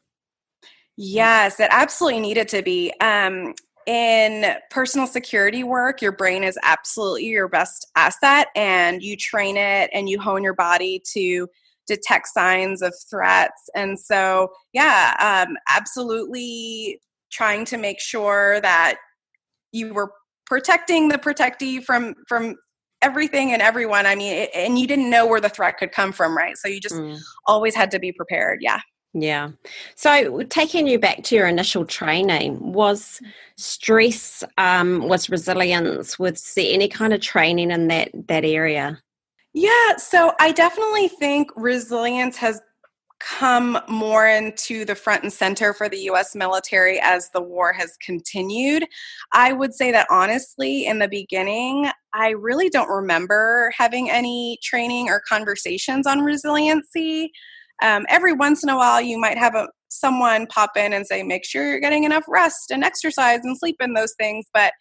Yes, 0.96 1.58
it 1.60 1.68
absolutely 1.70 2.20
needed 2.20 2.48
to 2.48 2.62
be. 2.62 2.92
Um, 3.00 3.54
in 3.86 4.56
personal 4.70 5.06
security 5.06 5.62
work, 5.62 6.00
your 6.00 6.12
brain 6.12 6.42
is 6.42 6.58
absolutely 6.62 7.26
your 7.26 7.48
best 7.48 7.86
asset, 7.96 8.48
and 8.56 9.02
you 9.02 9.16
train 9.16 9.56
it 9.56 9.90
and 9.92 10.08
you 10.08 10.18
hone 10.18 10.42
your 10.42 10.54
body 10.54 11.02
to 11.12 11.48
detect 11.86 12.28
signs 12.28 12.80
of 12.80 12.94
threats. 13.10 13.68
And 13.74 13.98
so, 13.98 14.52
yeah, 14.72 15.44
um, 15.46 15.56
absolutely 15.68 17.00
trying 17.30 17.64
to 17.66 17.76
make 17.76 18.00
sure 18.00 18.60
that 18.62 18.96
you 19.72 19.92
were 19.92 20.12
protecting 20.46 21.08
the 21.08 21.18
protectee 21.18 21.82
from 21.82 22.14
from 22.28 22.56
everything 23.02 23.52
and 23.52 23.60
everyone. 23.60 24.06
I 24.06 24.14
mean, 24.14 24.32
it, 24.32 24.50
and 24.54 24.78
you 24.78 24.86
didn't 24.86 25.10
know 25.10 25.26
where 25.26 25.40
the 25.40 25.50
threat 25.50 25.76
could 25.76 25.92
come 25.92 26.12
from, 26.12 26.34
right? 26.34 26.56
So 26.56 26.68
you 26.68 26.80
just 26.80 26.94
mm. 26.94 27.20
always 27.46 27.74
had 27.74 27.90
to 27.90 27.98
be 27.98 28.12
prepared. 28.12 28.60
Yeah. 28.62 28.80
Yeah. 29.14 29.50
So 29.94 30.42
taking 30.42 30.88
you 30.88 30.98
back 30.98 31.22
to 31.24 31.36
your 31.36 31.46
initial 31.46 31.86
training, 31.86 32.72
was 32.72 33.20
stress, 33.56 34.42
um, 34.58 35.08
was 35.08 35.30
resilience, 35.30 36.18
was 36.18 36.54
there 36.54 36.66
any 36.74 36.88
kind 36.88 37.12
of 37.12 37.20
training 37.20 37.70
in 37.70 37.86
that 37.88 38.10
that 38.26 38.44
area? 38.44 39.00
Yeah, 39.52 39.96
so 39.98 40.32
I 40.40 40.50
definitely 40.50 41.06
think 41.06 41.48
resilience 41.54 42.36
has 42.38 42.60
come 43.20 43.78
more 43.88 44.26
into 44.26 44.84
the 44.84 44.96
front 44.96 45.22
and 45.22 45.32
center 45.32 45.72
for 45.72 45.88
the 45.88 46.00
US 46.10 46.34
military 46.34 47.00
as 47.00 47.30
the 47.30 47.40
war 47.40 47.72
has 47.72 47.96
continued. 48.04 48.84
I 49.32 49.52
would 49.52 49.72
say 49.72 49.92
that 49.92 50.08
honestly, 50.10 50.86
in 50.86 50.98
the 50.98 51.08
beginning, 51.08 51.88
I 52.12 52.30
really 52.30 52.68
don't 52.68 52.90
remember 52.90 53.72
having 53.78 54.10
any 54.10 54.58
training 54.62 55.08
or 55.08 55.22
conversations 55.26 56.06
on 56.06 56.20
resiliency 56.20 57.30
um, 57.82 58.06
every 58.08 58.32
once 58.32 58.62
in 58.62 58.68
a 58.68 58.76
while 58.76 59.00
you 59.00 59.18
might 59.18 59.38
have 59.38 59.54
a 59.54 59.68
someone 59.88 60.46
pop 60.48 60.76
in 60.76 60.92
and 60.92 61.06
say 61.06 61.22
make 61.22 61.44
sure 61.44 61.68
you're 61.68 61.78
getting 61.78 62.04
enough 62.04 62.24
rest 62.28 62.70
and 62.70 62.82
exercise 62.82 63.40
and 63.44 63.56
sleep 63.56 63.76
and 63.78 63.96
those 63.96 64.14
things. 64.18 64.46
But 64.52 64.72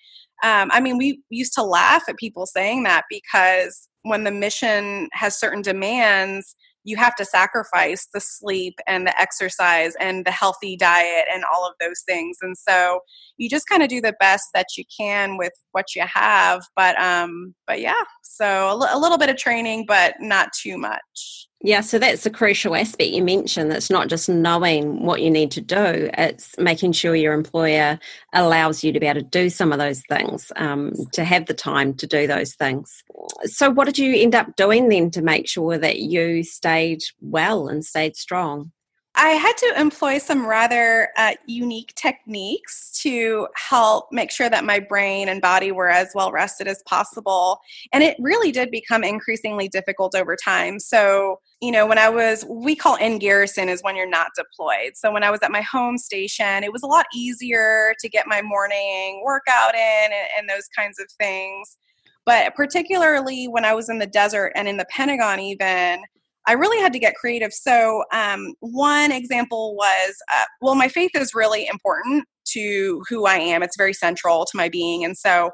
um, 0.44 0.70
i 0.72 0.80
mean 0.80 0.98
we 0.98 1.22
used 1.30 1.54
to 1.54 1.64
laugh 1.64 2.04
at 2.08 2.18
people 2.18 2.46
saying 2.46 2.84
that 2.84 3.06
because 3.10 3.88
when 4.04 4.24
the 4.24 4.32
mission 4.32 5.08
has 5.14 5.40
certain 5.40 5.62
demands 5.62 6.56
you 6.84 6.98
have 6.98 7.16
to 7.16 7.26
sacrifice 7.26 8.08
the 8.14 8.20
sleep 8.20 8.76
and 8.88 9.08
the 9.08 9.20
exercise 9.20 9.94
and 10.00 10.26
the 10.26 10.32
healthy 10.32 10.76
diet 10.76 11.26
and 11.34 11.44
all 11.54 11.66
of 11.66 11.74
those 11.80 12.02
things. 12.06 12.38
And 12.42 12.58
so 12.58 13.00
you 13.38 13.50
just 13.50 13.68
kind 13.68 13.82
of 13.82 13.90
do 13.90 14.02
the 14.02 14.16
best 14.20 14.50
that 14.54 14.68
you 14.78 14.84
can 15.00 15.38
with 15.38 15.54
what 15.72 15.96
you 15.96 16.04
have. 16.06 16.62
But 16.76 17.02
um 17.02 17.56
but 17.68 17.80
yeah 17.80 18.04
so 18.24 18.46
a, 18.46 18.72
l- 18.72 18.90
a 18.92 19.00
little 19.00 19.18
bit 19.18 19.30
of 19.30 19.38
training 19.38 19.86
but 19.88 20.16
not 20.20 20.50
too 20.54 20.78
much 20.78 21.48
yeah, 21.66 21.80
so 21.80 21.98
that's 21.98 22.26
the 22.26 22.30
crucial 22.30 22.76
aspect 22.76 23.12
you 23.12 23.24
mentioned. 23.24 23.72
It's 23.72 23.90
not 23.90 24.10
just 24.10 24.28
knowing 24.28 25.02
what 25.02 25.22
you 25.22 25.32
need 25.32 25.50
to 25.52 25.62
do, 25.62 26.10
it's 26.18 26.58
making 26.58 26.92
sure 26.92 27.16
your 27.16 27.34
employer 27.34 27.98
allows 28.34 28.84
you 28.84 28.92
to 28.92 29.00
be 29.00 29.06
able 29.06 29.22
to 29.22 29.26
do 29.26 29.50
some 29.50 29.72
of 29.72 29.80
those 29.80 30.02
things, 30.10 30.52
um, 30.58 30.92
to 31.14 31.24
have 31.24 31.46
the 31.46 31.54
time 31.54 31.94
to 31.96 32.06
do 32.06 32.28
those 32.28 32.54
things. 32.56 33.02
So, 33.46 33.70
what 33.70 33.86
did 33.86 33.98
you 33.98 34.14
end 34.14 34.36
up 34.36 34.58
doing 34.58 34.90
then 34.90 35.10
to 35.12 35.22
make 35.22 35.48
sure 35.48 35.78
that 35.78 36.00
you 36.00 36.44
stayed 36.44 37.02
well 37.22 37.70
and 37.70 37.86
stayed 37.86 38.18
strong? 38.18 38.74
I 39.16 39.30
had 39.30 39.56
to 39.58 39.74
employ 39.80 40.18
some 40.18 40.48
rather 40.48 41.10
uh, 41.18 41.34
unique 41.46 41.94
techniques 41.96 42.90
to 43.04 43.48
help 43.56 44.08
make 44.12 44.32
sure 44.32 44.50
that 44.50 44.66
my 44.66 44.80
brain 44.80 45.30
and 45.30 45.40
body 45.40 45.72
were 45.72 45.90
as 45.90 46.10
well 46.16 46.32
rested 46.32 46.68
as 46.68 46.82
possible. 46.88 47.60
And 47.92 48.04
it 48.04 48.18
really 48.20 48.52
did 48.52 48.72
become 48.72 49.04
increasingly 49.04 49.68
difficult 49.68 50.16
over 50.16 50.36
time. 50.36 50.80
So, 50.80 51.40
you 51.62 51.72
know, 51.72 51.86
when 51.86 52.00
I 52.00 52.10
was, 52.10 52.44
we 52.50 52.76
call 52.76 52.96
in 52.96 53.20
garrison 53.20 53.70
is 53.70 53.84
when 53.84 53.96
you're 53.96 54.10
not 54.10 54.32
deployed. 54.36 54.96
So, 54.96 55.12
when 55.12 55.24
I 55.24 55.30
was 55.30 55.42
at 55.44 55.52
my 55.52 55.62
home 55.62 56.00
station, 56.00 56.64
it 56.64 56.74
was 56.74 56.82
a 56.82 56.88
lot 56.88 57.06
easier 57.14 57.94
to 58.00 58.10
get 58.10 58.26
my 58.26 58.42
morning 58.42 59.22
workout 59.24 59.76
in 59.76 60.06
and, 60.06 60.28
and 60.40 60.50
those 60.50 60.68
kinds 60.76 61.00
of 61.00 61.06
things. 61.20 61.78
But 62.26 62.56
particularly 62.56 63.48
when 63.48 63.66
I 63.66 63.74
was 63.76 63.90
in 63.90 64.00
the 64.00 64.08
desert 64.08 64.54
and 64.56 64.68
in 64.68 64.78
the 64.78 64.86
Pentagon, 64.86 65.40
even, 65.40 66.04
I 66.48 66.54
really 66.54 66.82
had 66.82 66.94
to 66.94 67.00
get 67.00 67.16
creative. 67.16 67.54
So, 67.54 68.04
um, 68.12 68.54
one 68.60 69.12
example 69.12 69.76
was 69.76 70.16
uh, 70.34 70.46
well, 70.62 70.76
my 70.76 70.88
faith 70.88 71.12
is 71.16 71.34
really 71.34 71.68
important 71.68 72.26
to 72.50 73.02
who 73.10 73.26
I 73.26 73.36
am, 73.36 73.64
it's 73.64 73.78
very 73.78 73.94
central 73.94 74.46
to 74.46 74.58
my 74.58 74.70
being. 74.70 75.04
And 75.04 75.18
so, 75.18 75.52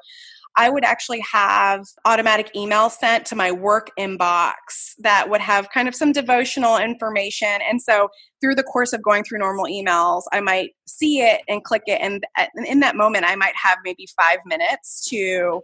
I 0.56 0.70
would 0.70 0.84
actually 0.84 1.24
have 1.32 1.86
automatic 2.06 2.52
emails 2.54 2.92
sent 2.92 3.26
to 3.28 3.36
my 3.36 3.52
work 3.52 3.92
inbox 3.98 4.94
that 4.98 5.30
would 5.30 5.42
have 5.42 5.70
kind 5.70 5.88
of 5.88 5.96
some 5.96 6.12
devotional 6.12 6.78
information. 6.78 7.60
And 7.70 7.82
so, 7.82 8.10
through 8.42 8.56
the 8.56 8.64
course 8.64 8.92
of 8.92 9.04
going 9.04 9.24
through 9.24 9.40
normal 9.40 9.66
emails, 9.66 10.24
I 10.34 10.42
might 10.42 10.72
see 10.86 11.22
it 11.22 11.42
and 11.48 11.64
click 11.64 11.84
it. 11.86 12.02
And 12.02 12.26
in 12.66 12.80
that 12.80 12.96
moment, 12.96 13.26
I 13.26 13.36
might 13.36 13.56
have 13.56 13.78
maybe 13.84 14.08
five 14.20 14.40
minutes 14.46 15.08
to 15.10 15.62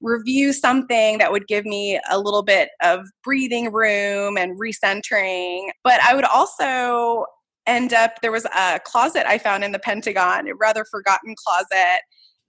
review 0.00 0.52
something 0.52 1.18
that 1.18 1.32
would 1.32 1.46
give 1.48 1.64
me 1.64 2.00
a 2.10 2.18
little 2.18 2.42
bit 2.42 2.70
of 2.82 3.06
breathing 3.24 3.72
room 3.72 4.36
and 4.36 4.58
recentering. 4.58 5.68
But 5.84 6.00
I 6.02 6.14
would 6.14 6.24
also 6.24 7.26
end 7.66 7.92
up, 7.92 8.20
there 8.22 8.32
was 8.32 8.46
a 8.46 8.80
closet 8.84 9.28
I 9.28 9.38
found 9.38 9.64
in 9.64 9.72
the 9.72 9.78
Pentagon, 9.78 10.48
a 10.48 10.54
rather 10.54 10.84
forgotten 10.90 11.34
closet 11.36 12.00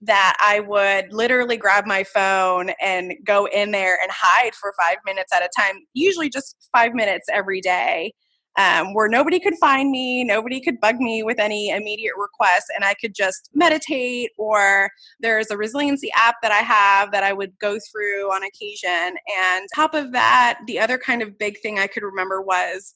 that 0.02 0.34
I 0.40 0.60
would 0.60 1.12
literally 1.12 1.58
grab 1.58 1.84
my 1.86 2.04
phone 2.04 2.70
and 2.80 3.12
go 3.24 3.46
in 3.46 3.70
there 3.70 3.98
and 4.02 4.10
hide 4.10 4.54
for 4.54 4.72
five 4.80 4.96
minutes 5.04 5.32
at 5.32 5.42
a 5.42 5.48
time, 5.54 5.76
usually 5.92 6.30
just 6.30 6.56
five 6.72 6.94
minutes 6.94 7.26
every 7.30 7.60
day 7.60 8.14
um, 8.58 8.94
where 8.94 9.08
nobody 9.08 9.38
could 9.38 9.54
find 9.58 9.90
me, 9.90 10.24
nobody 10.24 10.60
could 10.60 10.80
bug 10.80 10.96
me 10.96 11.22
with 11.22 11.38
any 11.38 11.70
immediate 11.70 12.14
requests, 12.18 12.68
and 12.74 12.84
I 12.84 12.94
could 12.94 13.14
just 13.14 13.48
meditate. 13.54 14.30
Or 14.38 14.90
there's 15.20 15.50
a 15.50 15.56
resiliency 15.56 16.10
app 16.16 16.36
that 16.42 16.52
I 16.52 16.58
have 16.58 17.12
that 17.12 17.22
I 17.22 17.32
would 17.32 17.58
go 17.58 17.78
through 17.90 18.30
on 18.32 18.42
occasion. 18.42 19.16
And 19.38 19.68
top 19.74 19.94
of 19.94 20.12
that, 20.12 20.58
the 20.66 20.80
other 20.80 20.98
kind 20.98 21.22
of 21.22 21.38
big 21.38 21.60
thing 21.60 21.78
I 21.78 21.86
could 21.86 22.02
remember 22.02 22.42
was 22.42 22.94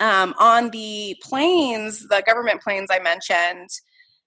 um, 0.00 0.34
on 0.38 0.70
the 0.70 1.16
planes, 1.22 2.06
the 2.08 2.22
government 2.26 2.60
planes 2.60 2.88
I 2.90 2.98
mentioned. 2.98 3.70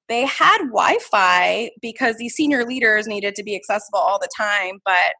They 0.08 0.26
had 0.26 0.60
Wi 0.60 0.98
Fi 1.12 1.70
because 1.82 2.18
these 2.18 2.34
senior 2.34 2.66
leaders 2.66 3.08
needed 3.08 3.36
to 3.36 3.44
be 3.44 3.56
accessible 3.56 4.00
all 4.00 4.18
the 4.20 4.30
time. 4.36 4.80
But 4.84 5.14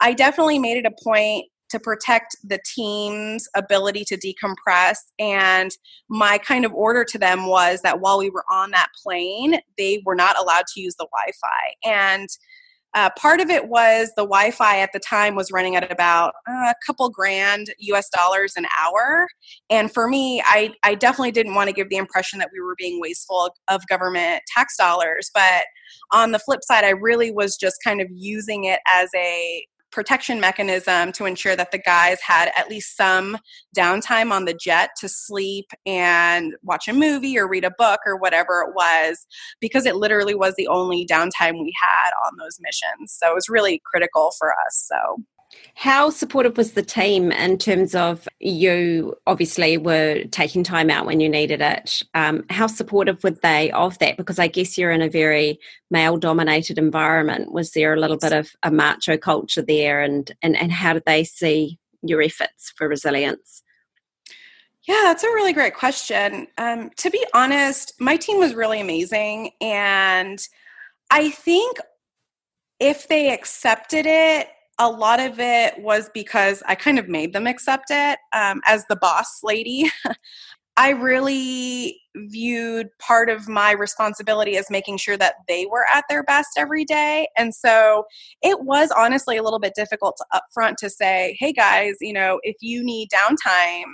I 0.00 0.14
definitely 0.14 0.58
made 0.58 0.78
it 0.78 0.86
a 0.86 1.04
point 1.04 1.46
to 1.72 1.80
protect 1.80 2.36
the 2.44 2.60
team's 2.64 3.48
ability 3.56 4.04
to 4.04 4.16
decompress. 4.16 4.98
And 5.18 5.70
my 6.08 6.38
kind 6.38 6.64
of 6.64 6.72
order 6.72 7.04
to 7.04 7.18
them 7.18 7.46
was 7.46 7.80
that 7.82 8.00
while 8.00 8.18
we 8.18 8.30
were 8.30 8.44
on 8.50 8.70
that 8.70 8.88
plane, 9.02 9.60
they 9.76 10.02
were 10.06 10.14
not 10.14 10.38
allowed 10.38 10.64
to 10.74 10.80
use 10.80 10.94
the 10.96 11.08
Wi 11.10 11.32
Fi. 11.40 11.90
And 11.90 12.28
uh, 12.94 13.08
part 13.16 13.40
of 13.40 13.48
it 13.48 13.68
was 13.68 14.12
the 14.16 14.22
Wi 14.22 14.50
Fi 14.50 14.80
at 14.80 14.90
the 14.92 15.00
time 15.00 15.34
was 15.34 15.50
running 15.50 15.76
at 15.76 15.90
about 15.90 16.34
uh, 16.46 16.70
a 16.70 16.74
couple 16.86 17.08
grand 17.08 17.68
US 17.78 18.10
dollars 18.10 18.52
an 18.56 18.66
hour. 18.78 19.26
And 19.70 19.90
for 19.90 20.08
me, 20.08 20.42
I, 20.44 20.74
I 20.82 20.94
definitely 20.94 21.32
didn't 21.32 21.54
want 21.54 21.68
to 21.68 21.74
give 21.74 21.88
the 21.88 21.96
impression 21.96 22.38
that 22.40 22.50
we 22.52 22.60
were 22.60 22.74
being 22.76 23.00
wasteful 23.00 23.54
of 23.68 23.86
government 23.86 24.42
tax 24.54 24.76
dollars. 24.76 25.30
But 25.32 25.64
on 26.12 26.32
the 26.32 26.38
flip 26.38 26.60
side, 26.62 26.84
I 26.84 26.90
really 26.90 27.32
was 27.32 27.56
just 27.56 27.76
kind 27.82 28.02
of 28.02 28.08
using 28.10 28.64
it 28.64 28.80
as 28.86 29.08
a 29.16 29.66
protection 29.92 30.40
mechanism 30.40 31.12
to 31.12 31.26
ensure 31.26 31.54
that 31.54 31.70
the 31.70 31.78
guys 31.78 32.18
had 32.20 32.50
at 32.56 32.68
least 32.68 32.96
some 32.96 33.36
downtime 33.76 34.32
on 34.32 34.46
the 34.46 34.54
jet 34.54 34.90
to 34.98 35.08
sleep 35.08 35.66
and 35.86 36.54
watch 36.62 36.88
a 36.88 36.92
movie 36.92 37.38
or 37.38 37.46
read 37.46 37.64
a 37.64 37.72
book 37.78 38.00
or 38.06 38.16
whatever 38.16 38.62
it 38.62 38.74
was, 38.74 39.26
because 39.60 39.86
it 39.86 39.96
literally 39.96 40.34
was 40.34 40.54
the 40.56 40.66
only 40.68 41.06
downtime 41.06 41.60
we 41.60 41.72
had 41.80 42.10
on 42.26 42.32
those 42.38 42.58
missions. 42.60 43.12
So 43.12 43.30
it 43.30 43.34
was 43.34 43.48
really 43.48 43.80
critical 43.84 44.32
for 44.38 44.52
us. 44.52 44.90
So 44.90 45.22
how 45.74 46.10
supportive 46.10 46.56
was 46.56 46.72
the 46.72 46.82
team 46.82 47.32
in 47.32 47.58
terms 47.58 47.94
of 47.94 48.28
you 48.40 49.14
obviously 49.26 49.78
were 49.78 50.24
taking 50.30 50.62
time 50.62 50.90
out 50.90 51.06
when 51.06 51.20
you 51.20 51.28
needed 51.28 51.60
it? 51.60 52.02
Um, 52.14 52.44
how 52.50 52.66
supportive 52.66 53.22
were 53.24 53.30
they 53.30 53.70
of 53.72 53.98
that? 53.98 54.16
Because 54.16 54.38
I 54.38 54.48
guess 54.48 54.76
you're 54.76 54.90
in 54.90 55.02
a 55.02 55.08
very 55.08 55.58
male 55.90 56.18
dominated 56.18 56.78
environment. 56.78 57.52
Was 57.52 57.72
there 57.72 57.94
a 57.94 58.00
little 58.00 58.18
bit 58.18 58.32
of 58.32 58.50
a 58.62 58.70
macho 58.70 59.16
culture 59.16 59.62
there? 59.62 60.02
And, 60.02 60.30
and, 60.42 60.56
and 60.56 60.70
how 60.70 60.92
did 60.92 61.04
they 61.06 61.24
see 61.24 61.78
your 62.02 62.20
efforts 62.22 62.72
for 62.76 62.88
resilience? 62.88 63.62
Yeah, 64.86 65.00
that's 65.04 65.22
a 65.22 65.28
really 65.28 65.52
great 65.52 65.74
question. 65.74 66.48
Um, 66.58 66.90
to 66.96 67.10
be 67.10 67.24
honest, 67.34 67.94
my 68.00 68.16
team 68.16 68.38
was 68.38 68.52
really 68.54 68.80
amazing. 68.80 69.50
And 69.60 70.44
I 71.10 71.30
think 71.30 71.78
if 72.80 73.06
they 73.06 73.32
accepted 73.32 74.06
it, 74.06 74.48
a 74.78 74.90
lot 74.90 75.20
of 75.20 75.38
it 75.38 75.80
was 75.80 76.10
because 76.14 76.62
I 76.66 76.74
kind 76.74 76.98
of 76.98 77.08
made 77.08 77.32
them 77.32 77.46
accept 77.46 77.86
it 77.90 78.18
um, 78.32 78.60
as 78.66 78.86
the 78.86 78.96
boss 78.96 79.40
lady. 79.42 79.90
I 80.76 80.90
really 80.90 82.00
viewed 82.16 82.88
part 82.98 83.28
of 83.28 83.46
my 83.46 83.72
responsibility 83.72 84.56
as 84.56 84.70
making 84.70 84.96
sure 84.96 85.18
that 85.18 85.34
they 85.46 85.66
were 85.70 85.84
at 85.92 86.04
their 86.08 86.22
best 86.22 86.50
every 86.56 86.84
day. 86.84 87.28
And 87.36 87.54
so 87.54 88.04
it 88.42 88.62
was 88.62 88.90
honestly 88.90 89.36
a 89.36 89.42
little 89.42 89.58
bit 89.58 89.74
difficult 89.76 90.16
to 90.16 90.40
upfront 90.40 90.76
to 90.76 90.88
say, 90.88 91.36
hey 91.38 91.52
guys, 91.52 91.96
you 92.00 92.12
know, 92.12 92.40
if 92.42 92.56
you 92.60 92.82
need 92.82 93.08
downtime, 93.10 93.84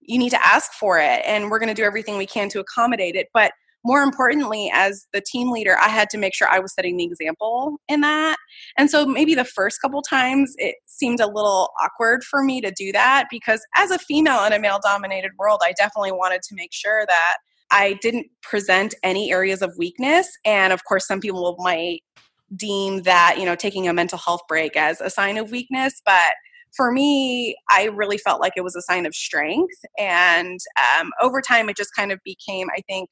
you 0.00 0.18
need 0.18 0.30
to 0.30 0.46
ask 0.46 0.72
for 0.72 0.98
it 0.98 1.20
and 1.24 1.50
we're 1.50 1.58
going 1.58 1.68
to 1.68 1.74
do 1.74 1.84
everything 1.84 2.16
we 2.16 2.26
can 2.26 2.48
to 2.50 2.60
accommodate 2.60 3.16
it. 3.16 3.28
But 3.34 3.52
more 3.84 4.02
importantly, 4.02 4.70
as 4.72 5.06
the 5.12 5.20
team 5.20 5.50
leader, 5.50 5.76
I 5.78 5.88
had 5.88 6.08
to 6.10 6.18
make 6.18 6.34
sure 6.34 6.48
I 6.48 6.58
was 6.58 6.74
setting 6.74 6.96
the 6.96 7.04
example 7.04 7.76
in 7.88 8.00
that. 8.00 8.36
And 8.78 8.90
so 8.90 9.06
maybe 9.06 9.34
the 9.34 9.44
first 9.44 9.80
couple 9.80 10.00
times 10.02 10.54
it 10.56 10.76
seemed 10.86 11.20
a 11.20 11.26
little 11.26 11.70
awkward 11.82 12.24
for 12.24 12.42
me 12.42 12.60
to 12.62 12.70
do 12.70 12.92
that 12.92 13.26
because 13.30 13.60
as 13.76 13.90
a 13.90 13.98
female 13.98 14.44
in 14.44 14.52
a 14.52 14.58
male 14.58 14.80
dominated 14.82 15.32
world, 15.38 15.60
I 15.62 15.74
definitely 15.76 16.12
wanted 16.12 16.42
to 16.42 16.54
make 16.54 16.72
sure 16.72 17.04
that 17.06 17.36
I 17.70 17.98
didn't 18.00 18.26
present 18.42 18.94
any 19.02 19.32
areas 19.32 19.60
of 19.60 19.74
weakness. 19.76 20.28
And 20.44 20.72
of 20.72 20.84
course, 20.84 21.06
some 21.06 21.20
people 21.20 21.56
might 21.58 22.00
deem 22.56 23.02
that, 23.02 23.36
you 23.38 23.44
know, 23.44 23.56
taking 23.56 23.88
a 23.88 23.92
mental 23.92 24.18
health 24.18 24.42
break 24.48 24.76
as 24.76 25.00
a 25.00 25.10
sign 25.10 25.36
of 25.36 25.50
weakness, 25.50 26.00
but 26.06 26.34
for 26.76 26.90
me, 26.90 27.56
I 27.70 27.84
really 27.84 28.18
felt 28.18 28.40
like 28.40 28.54
it 28.56 28.64
was 28.64 28.74
a 28.74 28.82
sign 28.82 29.06
of 29.06 29.14
strength. 29.14 29.76
And 29.98 30.58
um, 30.98 31.10
over 31.20 31.40
time, 31.40 31.68
it 31.68 31.76
just 31.76 31.94
kind 31.94 32.10
of 32.10 32.18
became, 32.24 32.68
I 32.76 32.80
think, 32.88 33.10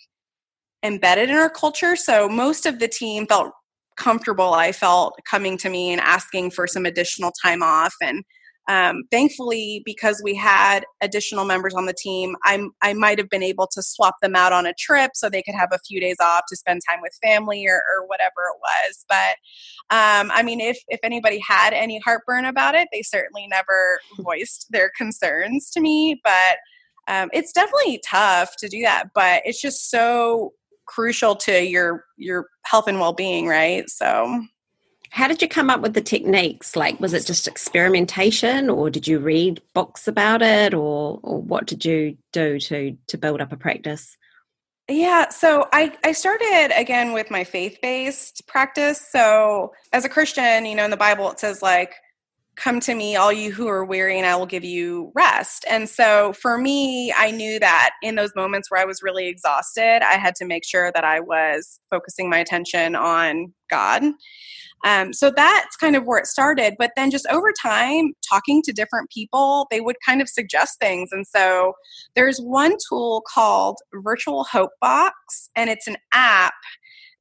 embedded 0.82 1.30
in 1.30 1.36
our 1.36 1.50
culture. 1.50 1.96
So 1.96 2.28
most 2.28 2.66
of 2.66 2.78
the 2.78 2.88
team 2.88 3.26
felt 3.26 3.52
comfortable, 3.96 4.54
I 4.54 4.72
felt, 4.72 5.18
coming 5.28 5.56
to 5.58 5.68
me 5.68 5.92
and 5.92 6.00
asking 6.00 6.50
for 6.50 6.66
some 6.66 6.86
additional 6.86 7.32
time 7.42 7.62
off. 7.62 7.94
And 8.02 8.24
um, 8.68 9.02
thankfully, 9.10 9.82
because 9.84 10.20
we 10.22 10.34
had 10.34 10.84
additional 11.00 11.44
members 11.44 11.74
on 11.74 11.86
the 11.86 11.94
team, 11.94 12.36
I'm, 12.44 12.70
I 12.80 12.94
might 12.94 13.18
have 13.18 13.28
been 13.28 13.42
able 13.42 13.66
to 13.72 13.82
swap 13.82 14.14
them 14.22 14.36
out 14.36 14.52
on 14.52 14.66
a 14.66 14.74
trip 14.78 15.12
so 15.14 15.28
they 15.28 15.42
could 15.42 15.56
have 15.56 15.70
a 15.72 15.80
few 15.80 16.00
days 16.00 16.16
off 16.20 16.44
to 16.48 16.56
spend 16.56 16.80
time 16.88 17.00
with 17.02 17.18
family 17.22 17.66
or, 17.66 17.76
or 17.76 18.06
whatever 18.06 18.30
it 18.54 18.60
was. 18.60 19.04
But 19.08 19.94
um, 19.94 20.30
I 20.32 20.42
mean, 20.44 20.60
if, 20.60 20.78
if 20.88 21.00
anybody 21.02 21.42
had 21.46 21.72
any 21.72 22.00
heartburn 22.04 22.44
about 22.44 22.74
it, 22.76 22.88
they 22.92 23.02
certainly 23.02 23.46
never 23.48 23.98
voiced 24.20 24.68
their 24.70 24.90
concerns 24.96 25.70
to 25.70 25.80
me. 25.80 26.20
But 26.22 26.58
um, 27.08 27.30
it's 27.32 27.52
definitely 27.52 28.00
tough 28.06 28.54
to 28.58 28.68
do 28.68 28.82
that, 28.82 29.08
but 29.12 29.42
it's 29.44 29.60
just 29.60 29.90
so 29.90 30.52
crucial 30.92 31.34
to 31.36 31.64
your 31.64 32.04
your 32.16 32.46
health 32.64 32.88
and 32.88 33.00
well-being 33.00 33.46
right? 33.46 33.88
So. 33.88 34.44
How 35.10 35.28
did 35.28 35.42
you 35.42 35.48
come 35.48 35.68
up 35.68 35.82
with 35.82 35.92
the 35.92 36.00
techniques? 36.00 36.74
Like 36.74 36.98
was 36.98 37.12
it 37.12 37.26
just 37.26 37.46
experimentation 37.46 38.70
or 38.70 38.88
did 38.88 39.06
you 39.06 39.18
read 39.18 39.60
books 39.74 40.08
about 40.08 40.40
it 40.40 40.72
or 40.72 41.20
or 41.22 41.38
what 41.42 41.66
did 41.66 41.84
you 41.84 42.16
do 42.32 42.58
to 42.60 42.96
to 43.08 43.18
build 43.18 43.42
up 43.42 43.52
a 43.52 43.56
practice? 43.56 44.16
Yeah, 44.88 45.28
so 45.28 45.68
I, 45.72 45.96
I 46.04 46.12
started 46.12 46.70
again 46.76 47.12
with 47.12 47.30
my 47.30 47.44
faith 47.44 47.78
based 47.80 48.46
practice. 48.46 49.00
So, 49.10 49.72
as 49.92 50.04
a 50.04 50.08
Christian, 50.08 50.66
you 50.66 50.74
know, 50.74 50.84
in 50.84 50.90
the 50.90 50.96
Bible, 50.96 51.30
it 51.30 51.38
says, 51.38 51.62
like, 51.62 51.94
come 52.56 52.80
to 52.80 52.94
me 52.94 53.16
all 53.16 53.32
you 53.32 53.50
who 53.50 53.66
are 53.66 53.84
weary 53.84 54.18
and 54.18 54.26
i 54.26 54.36
will 54.36 54.46
give 54.46 54.64
you 54.64 55.10
rest. 55.14 55.64
And 55.68 55.88
so 55.88 56.32
for 56.34 56.58
me 56.58 57.12
i 57.16 57.30
knew 57.30 57.58
that 57.58 57.90
in 58.02 58.14
those 58.14 58.34
moments 58.36 58.70
where 58.70 58.80
i 58.80 58.84
was 58.84 59.02
really 59.02 59.26
exhausted 59.28 60.02
i 60.02 60.14
had 60.14 60.34
to 60.36 60.44
make 60.44 60.64
sure 60.64 60.92
that 60.94 61.04
i 61.04 61.20
was 61.20 61.80
focusing 61.90 62.28
my 62.28 62.38
attention 62.38 62.94
on 62.94 63.52
god. 63.70 64.02
Um, 64.84 65.12
so 65.12 65.30
that's 65.30 65.76
kind 65.76 65.94
of 65.94 66.04
where 66.04 66.18
it 66.18 66.26
started 66.26 66.74
but 66.78 66.90
then 66.96 67.10
just 67.10 67.26
over 67.30 67.52
time 67.62 68.12
talking 68.28 68.62
to 68.62 68.72
different 68.72 69.10
people 69.10 69.66
they 69.70 69.80
would 69.80 69.96
kind 70.04 70.20
of 70.20 70.28
suggest 70.28 70.78
things 70.80 71.10
and 71.12 71.26
so 71.26 71.74
there's 72.16 72.38
one 72.38 72.76
tool 72.88 73.22
called 73.32 73.76
virtual 73.94 74.44
hope 74.44 74.72
box 74.80 75.50
and 75.56 75.70
it's 75.70 75.86
an 75.86 75.96
app 76.12 76.54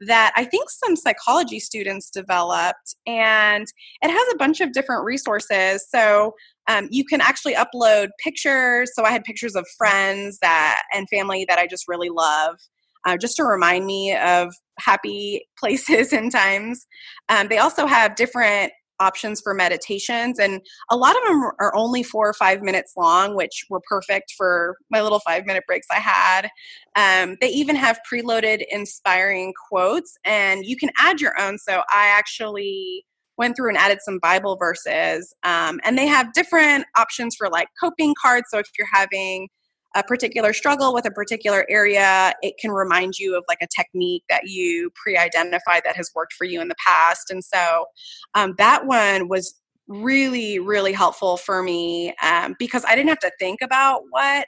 that 0.07 0.33
I 0.35 0.45
think 0.45 0.69
some 0.69 0.95
psychology 0.95 1.59
students 1.59 2.09
developed, 2.09 2.95
and 3.05 3.67
it 4.01 4.09
has 4.09 4.33
a 4.33 4.37
bunch 4.37 4.59
of 4.61 4.73
different 4.73 5.05
resources. 5.05 5.85
So 5.89 6.33
um, 6.67 6.87
you 6.91 7.05
can 7.05 7.21
actually 7.21 7.55
upload 7.55 8.09
pictures. 8.23 8.91
So 8.95 9.03
I 9.03 9.11
had 9.11 9.23
pictures 9.23 9.55
of 9.55 9.67
friends 9.77 10.39
that 10.41 10.81
and 10.93 11.07
family 11.09 11.45
that 11.47 11.59
I 11.59 11.67
just 11.67 11.87
really 11.87 12.09
love. 12.09 12.57
Uh, 13.03 13.17
just 13.17 13.35
to 13.35 13.43
remind 13.43 13.87
me 13.87 14.15
of 14.15 14.53
happy 14.79 15.47
places 15.59 16.13
and 16.13 16.31
times. 16.31 16.85
Um, 17.29 17.47
they 17.47 17.57
also 17.57 17.87
have 17.87 18.15
different 18.15 18.71
options 19.01 19.41
for 19.41 19.53
meditations 19.53 20.39
and 20.39 20.61
a 20.89 20.95
lot 20.95 21.17
of 21.17 21.23
them 21.23 21.41
are 21.59 21.75
only 21.75 22.03
four 22.03 22.29
or 22.29 22.33
five 22.33 22.61
minutes 22.61 22.93
long 22.95 23.35
which 23.35 23.65
were 23.69 23.81
perfect 23.81 24.33
for 24.37 24.77
my 24.89 25.01
little 25.01 25.19
five 25.19 25.45
minute 25.45 25.63
breaks 25.67 25.87
i 25.91 25.95
had. 25.99 26.49
Um, 26.95 27.37
they 27.41 27.49
even 27.49 27.75
have 27.75 27.99
preloaded 28.11 28.63
inspiring 28.69 29.53
quotes 29.69 30.17
and 30.23 30.65
you 30.65 30.77
can 30.77 30.91
add 30.97 31.19
your 31.19 31.39
own 31.39 31.57
so 31.57 31.81
i 31.89 32.07
actually 32.07 33.05
went 33.37 33.55
through 33.55 33.69
and 33.69 33.77
added 33.77 33.99
some 34.01 34.19
bible 34.19 34.55
verses 34.57 35.33
um, 35.43 35.79
and 35.83 35.97
they 35.97 36.07
have 36.07 36.33
different 36.33 36.85
options 36.95 37.35
for 37.35 37.49
like 37.49 37.67
coping 37.79 38.13
cards 38.21 38.45
so 38.49 38.59
if 38.59 38.67
you're 38.77 38.87
having 38.91 39.47
a 39.95 40.03
particular 40.03 40.53
struggle 40.53 40.93
with 40.93 41.05
a 41.05 41.11
particular 41.11 41.65
area, 41.69 42.33
it 42.41 42.55
can 42.59 42.71
remind 42.71 43.17
you 43.17 43.37
of 43.37 43.43
like 43.47 43.59
a 43.61 43.67
technique 43.75 44.23
that 44.29 44.43
you 44.45 44.91
pre 44.95 45.17
identified 45.17 45.83
that 45.85 45.95
has 45.95 46.09
worked 46.15 46.33
for 46.33 46.45
you 46.45 46.61
in 46.61 46.67
the 46.67 46.75
past. 46.85 47.29
And 47.29 47.43
so 47.43 47.85
um, 48.33 48.55
that 48.57 48.85
one 48.85 49.27
was 49.27 49.53
really, 49.87 50.59
really 50.59 50.93
helpful 50.93 51.37
for 51.37 51.61
me 51.61 52.13
um, 52.23 52.55
because 52.57 52.85
I 52.87 52.95
didn't 52.95 53.09
have 53.09 53.19
to 53.19 53.31
think 53.39 53.61
about 53.61 54.03
what 54.09 54.47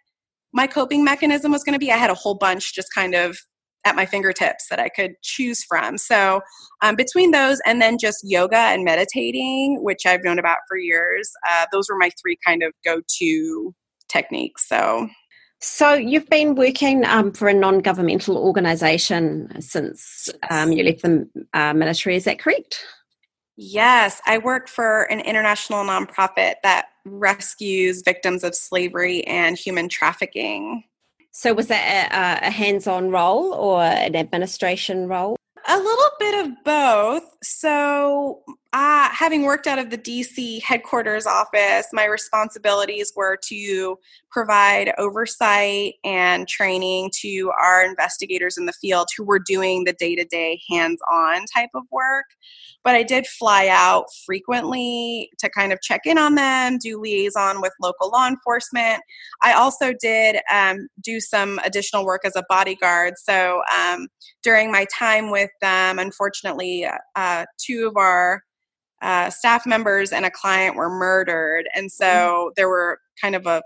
my 0.54 0.68
coping 0.68 1.04
mechanism 1.04 1.52
was 1.52 1.64
going 1.64 1.74
to 1.74 1.80
be. 1.80 1.92
I 1.92 1.98
had 1.98 2.10
a 2.12 2.16
whole 2.16 2.36
bunch 2.36 2.74
just 2.74 2.88
kind 2.94 3.16
of 3.16 3.38
at 3.86 3.96
my 3.96 4.06
fingertips 4.06 4.68
that 4.70 4.80
I 4.80 4.90
could 4.90 5.16
choose 5.22 5.64
from. 5.64 5.98
So, 5.98 6.42
um, 6.82 6.96
between 6.96 7.32
those 7.32 7.60
and 7.66 7.82
then 7.82 7.98
just 8.00 8.20
yoga 8.24 8.58
and 8.58 8.86
meditating, 8.86 9.84
which 9.84 10.06
I've 10.06 10.24
known 10.24 10.40
about 10.40 10.60
for 10.68 10.78
years, 10.78 11.30
uh, 11.52 11.66
those 11.72 11.88
were 11.90 11.98
my 11.98 12.10
three 12.22 12.38
kind 12.46 12.64
of 12.64 12.72
go 12.86 13.02
to 13.20 13.76
techniques. 14.08 14.68
So, 14.68 15.10
so 15.64 15.94
you've 15.94 16.28
been 16.28 16.56
working 16.56 17.06
um, 17.06 17.32
for 17.32 17.48
a 17.48 17.54
non-governmental 17.54 18.38
organisation 18.38 19.62
since 19.62 20.30
um, 20.50 20.74
you 20.74 20.84
left 20.84 21.04
the 21.04 21.26
uh, 21.54 21.74
military. 21.74 22.18
Is 22.18 22.26
that 22.26 22.38
correct? 22.38 22.84
Yes, 23.56 24.22
I 24.26 24.40
work 24.40 24.68
for 24.68 25.04
an 25.04 25.22
international 25.22 25.86
nonprofit 25.86 26.56
that 26.64 26.88
rescues 27.06 28.02
victims 28.02 28.44
of 28.44 28.56
slavery 28.56 29.24
and 29.26 29.58
human 29.58 29.88
trafficking. 29.88 30.84
So 31.32 31.54
was 31.54 31.68
that 31.68 32.12
a, 32.12 32.48
a 32.48 32.52
hands-on 32.52 33.10
role 33.10 33.54
or 33.54 33.84
an 33.84 34.18
administration 34.18 35.08
role? 35.08 35.38
A 35.66 35.78
little 35.78 36.12
bit 36.20 36.46
of 36.46 36.52
both. 36.66 37.24
So, 37.42 38.44
having 39.14 39.44
worked 39.44 39.68
out 39.68 39.80
of 39.80 39.92
the 39.92 39.98
DC 39.98 40.62
headquarters 40.64 41.26
office, 41.26 41.88
my 41.94 42.06
responsibilities 42.06 43.14
were 43.16 43.38
to 43.48 43.98
provide 44.32 44.92
oversight 44.98 45.94
and 46.04 46.48
training 46.48 47.12
to 47.22 47.52
our 47.62 47.86
investigators 47.86 48.58
in 48.58 48.66
the 48.66 48.74
field 48.74 49.08
who 49.16 49.24
were 49.24 49.40
doing 49.40 49.84
the 49.84 49.94
day 49.94 50.16
to 50.16 50.26
day 50.26 50.60
hands 50.70 51.00
on 51.12 51.46
type 51.54 51.70
of 51.76 51.84
work. 51.92 52.26
But 52.84 52.96
I 52.96 53.04
did 53.04 53.28
fly 53.28 53.68
out 53.70 54.08
frequently 54.26 55.30
to 55.40 55.50
kind 55.50 55.72
of 55.72 55.82
check 55.82 56.02
in 56.06 56.18
on 56.18 56.36
them, 56.36 56.78
do 56.80 57.00
liaison 57.00 57.62
with 57.62 57.72
local 57.80 58.10
law 58.10 58.28
enforcement. 58.28 59.02
I 59.44 59.54
also 59.54 59.94
did 60.02 60.38
um, 60.52 60.88
do 61.02 61.20
some 61.22 61.60
additional 61.64 62.04
work 62.04 62.22
as 62.26 62.36
a 62.36 62.44
bodyguard. 62.50 63.14
So 63.18 63.62
um, 63.78 64.08
during 64.42 64.72
my 64.72 64.86
time 64.98 65.32
with 65.32 65.52
them, 65.62 66.00
unfortunately, 66.00 66.86
uh, 67.16 67.46
two 67.58 67.88
of 67.88 67.96
our 67.96 68.42
uh, 69.04 69.30
staff 69.30 69.66
members 69.66 70.12
and 70.12 70.26
a 70.26 70.32
client 70.32 70.76
were 70.76 70.90
murdered. 70.90 71.68
And 71.76 71.92
so 71.92 72.06
mm-hmm. 72.06 72.50
there 72.56 72.70
were 72.70 73.00
kind 73.22 73.36
of 73.36 73.46
a 73.46 73.62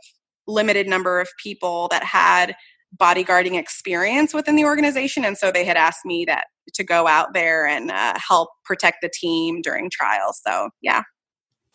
limited 0.48 0.88
number 0.88 1.22
of 1.22 1.30
people 1.42 1.88
that 1.92 2.04
had 2.04 2.56
bodyguarding 3.00 3.58
experience 3.58 4.34
within 4.34 4.56
the 4.56 4.66
organization. 4.66 5.24
And 5.24 5.38
so 5.38 5.52
they 5.52 5.66
had 5.66 5.78
asked 5.78 6.06
me 6.06 6.26
that 6.26 6.48
to 6.74 6.84
go 6.84 7.08
out 7.08 7.34
there 7.34 7.66
and 7.68 7.92
uh, 7.92 8.18
help 8.18 8.50
protect 8.66 8.98
the 9.02 9.10
team 9.14 9.62
during 9.62 9.90
trials. 9.90 10.42
So, 10.46 10.70
yeah. 10.82 11.04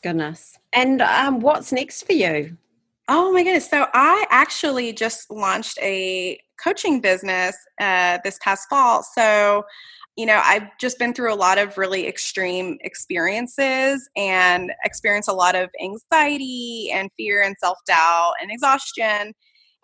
Goodness. 0.03 0.57
And 0.73 1.01
um, 1.01 1.41
what's 1.41 1.73
next 1.73 2.03
for 2.05 2.13
you? 2.13 2.57
Oh 3.09 3.33
my 3.33 3.43
goodness. 3.43 3.69
So 3.69 3.87
I 3.95 4.27
actually 4.31 4.93
just 4.93 5.31
launched 5.31 5.79
a 5.81 6.39
coaching 6.63 7.01
business 7.01 7.57
uh, 7.81 8.19
this 8.25 8.39
past 8.43 8.69
fall. 8.69 9.03
So 9.03 9.65
you 10.17 10.27
know, 10.27 10.41
I've 10.45 10.69
just 10.79 10.99
been 10.99 11.15
through 11.15 11.33
a 11.33 11.37
lot 11.37 11.59
of 11.59 11.79
really 11.79 12.07
extreme 12.07 12.77
experiences 12.83 14.09
and 14.17 14.71
experienced 14.85 15.29
a 15.29 15.33
lot 15.33 15.55
of 15.55 15.71
anxiety 15.83 16.91
and 16.93 17.09
fear 17.17 17.43
and 17.43 17.57
self 17.59 17.79
doubt 17.87 18.35
and 18.41 18.51
exhaustion. 18.51 19.33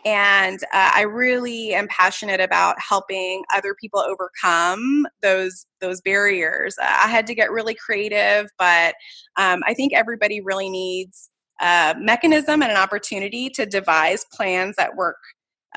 And 0.05 0.63
uh, 0.73 0.93
I 0.95 1.03
really 1.03 1.75
am 1.75 1.89
passionate 1.89 2.41
about 2.41 2.77
helping 2.79 3.43
other 3.55 3.75
people 3.81 4.01
overcome 4.01 5.07
those 5.23 5.67
those 5.81 6.01
barriers. 6.03 6.77
Uh, 6.81 6.87
I 7.05 7.09
had 7.09 7.27
to 7.29 7.35
get 7.35 7.51
really 7.51 7.75
creative, 7.75 8.49
but 8.59 8.95
um, 9.37 9.61
I 9.67 9.75
think 9.75 9.95
everybody 9.95 10.41
really 10.41 10.69
needs 10.69 11.31
a 11.61 11.97
mechanism 11.99 12.63
and 12.63 12.71
an 12.71 12.77
opportunity 12.77 13.51
to 13.51 13.67
devise 13.67 14.25
plans 14.33 14.77
that 14.77 14.95
work 14.95 15.17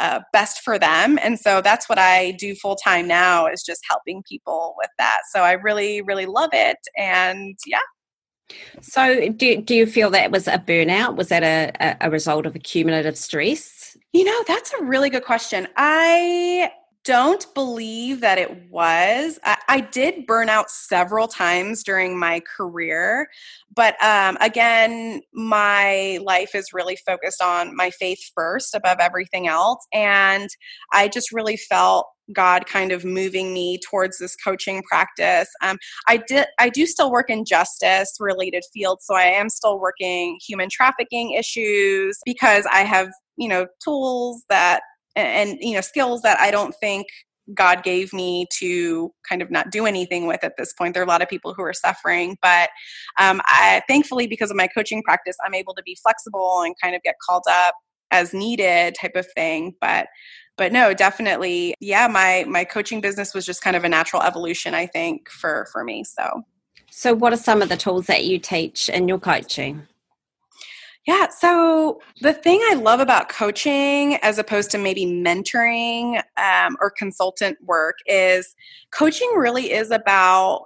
uh, 0.02 0.20
best 0.34 0.62
for 0.62 0.80
them. 0.80 1.20
And 1.22 1.40
so 1.40 1.62
that's 1.62 1.88
what 1.88 2.00
I 2.00 2.32
do 2.32 2.56
full 2.56 2.76
time 2.76 3.08
now 3.08 3.46
is 3.46 3.64
just 3.64 3.82
helping 3.88 4.24
people 4.28 4.74
with 4.78 4.90
that. 4.98 5.20
So 5.32 5.42
I 5.42 5.54
really, 5.54 6.02
really 6.02 6.26
love 6.26 6.50
it. 6.54 6.78
And 6.98 7.56
yeah. 7.68 7.80
So 8.82 9.30
do, 9.30 9.62
do 9.62 9.76
you 9.76 9.86
feel 9.86 10.10
that 10.10 10.32
was 10.32 10.48
a 10.48 10.58
burnout? 10.58 11.16
Was 11.16 11.30
that 11.30 11.44
a, 11.44 11.96
a 12.02 12.10
result 12.10 12.46
of 12.46 12.56
accumulative 12.56 13.18
stress? 13.18 13.96
You 14.12 14.26
know, 14.26 14.44
that's 14.48 14.74
a 14.74 14.84
really 14.84 15.10
good 15.10 15.24
question. 15.24 15.68
I 15.78 16.72
don't 17.04 17.52
believe 17.56 18.22
that 18.22 18.38
it 18.38 18.70
was. 18.70 19.40
I, 19.44 19.58
I, 19.68 19.80
did 19.82 20.28
burn 20.28 20.50
out 20.50 20.70
several 20.70 21.28
times 21.28 21.84
during 21.84 22.20
my 22.20 22.42
career, 22.42 23.28
but 23.76 24.02
um, 24.04 24.38
again, 24.40 25.22
my 25.34 26.20
life 26.24 26.54
is 26.54 26.74
really 26.74 26.96
focused 26.96 27.42
on 27.42 27.76
my 27.76 27.90
faith 27.90 28.20
first 28.36 28.76
above 28.76 28.98
everything 29.00 29.48
else. 29.48 29.86
And 29.92 30.50
I 30.94 31.08
just 31.08 31.32
really 31.32 31.58
felt 31.58 32.06
God 32.34 32.66
kind 32.66 32.92
of 32.92 33.04
moving 33.04 33.54
me 33.54 33.80
towards 33.90 34.20
this 34.20 34.36
coaching 34.36 34.84
practice. 34.84 35.50
Um, 35.62 35.78
I 36.08 36.18
did. 36.18 36.46
I 36.60 36.70
do 36.70 36.86
still 36.86 37.12
work 37.12 37.30
in 37.30 37.46
justice 37.46 38.16
related 38.20 38.64
fields, 38.74 39.06
so 39.06 39.16
I 39.16 39.24
am 39.24 39.50
still 39.50 39.80
working 39.80 40.40
human 40.46 40.70
trafficking 40.72 41.32
issues 41.32 42.20
because 42.26 42.66
I 42.72 42.84
have 42.84 43.10
you 43.38 43.48
know 43.48 43.68
tools 43.84 44.44
that 44.50 44.82
and, 45.16 45.58
you 45.62 45.76
know 45.76 45.82
skills 45.82 46.22
that 46.22 46.40
I 46.40 46.52
don't 46.52 46.74
think 46.80 47.08
God 47.54 47.84
gave 47.84 48.14
me 48.14 48.46
to 48.60 49.12
kind 49.28 49.42
of 49.42 49.52
not 49.52 49.72
do 49.72 49.86
anything 49.86 50.28
with 50.28 50.44
at 50.44 50.54
this 50.58 50.74
point. 50.74 50.94
There 50.94 51.02
are 51.02 51.06
a 51.06 51.10
lot 51.10 51.22
of 51.22 51.30
people 51.30 51.54
who 51.54 51.64
are 51.64 51.74
suffering, 51.74 52.38
but 52.42 52.70
um, 53.20 53.42
I 53.46 53.82
thankfully 53.88 54.28
because 54.28 54.52
of 54.52 54.58
my 54.58 54.68
coaching 54.68 55.04
practice, 55.04 55.36
I'm 55.46 55.54
able 55.54 55.74
to 55.74 55.84
be 55.84 55.98
flexible 56.02 56.62
and 56.62 56.76
kind 56.82 56.96
of 56.96 57.02
get 57.04 57.16
called 57.28 57.44
up 57.50 57.76
as 58.12 58.34
needed 58.34 58.96
type 59.00 59.16
of 59.16 59.26
thing. 59.34 59.76
But 59.82 60.08
but 60.58 60.72
no, 60.72 60.94
definitely, 60.94 61.74
yeah. 61.80 62.08
My 62.08 62.46
my 62.48 62.64
coaching 62.64 63.02
business 63.02 63.34
was 63.34 63.46
just 63.46 63.64
kind 63.64 63.76
of 63.76 63.84
a 63.84 63.90
natural 63.90 64.22
evolution, 64.22 64.74
I 64.74 64.86
think, 64.86 65.30
for 65.30 65.68
for 65.72 65.84
me. 65.84 66.04
So. 66.04 66.44
So, 66.94 67.14
what 67.14 67.32
are 67.32 67.38
some 67.38 67.62
of 67.62 67.70
the 67.70 67.78
tools 67.78 68.08
that 68.08 68.26
you 68.26 68.38
teach 68.38 68.90
in 68.90 69.08
your 69.08 69.18
coaching? 69.18 69.88
Yeah. 71.08 71.30
So 71.30 72.00
the 72.22 72.34
thing 72.34 72.62
I 72.70 72.76
love 72.76 73.00
about 73.00 73.28
coaching, 73.28 74.18
as 74.18 74.38
opposed 74.38 74.70
to 74.72 74.78
maybe 74.78 75.06
mentoring 75.06 76.22
um, 76.38 76.78
or 76.80 76.92
consultant 76.92 77.58
work, 77.64 77.96
is 78.06 78.56
coaching 78.94 79.32
really 79.36 79.72
is 79.72 79.90
about 79.90 80.66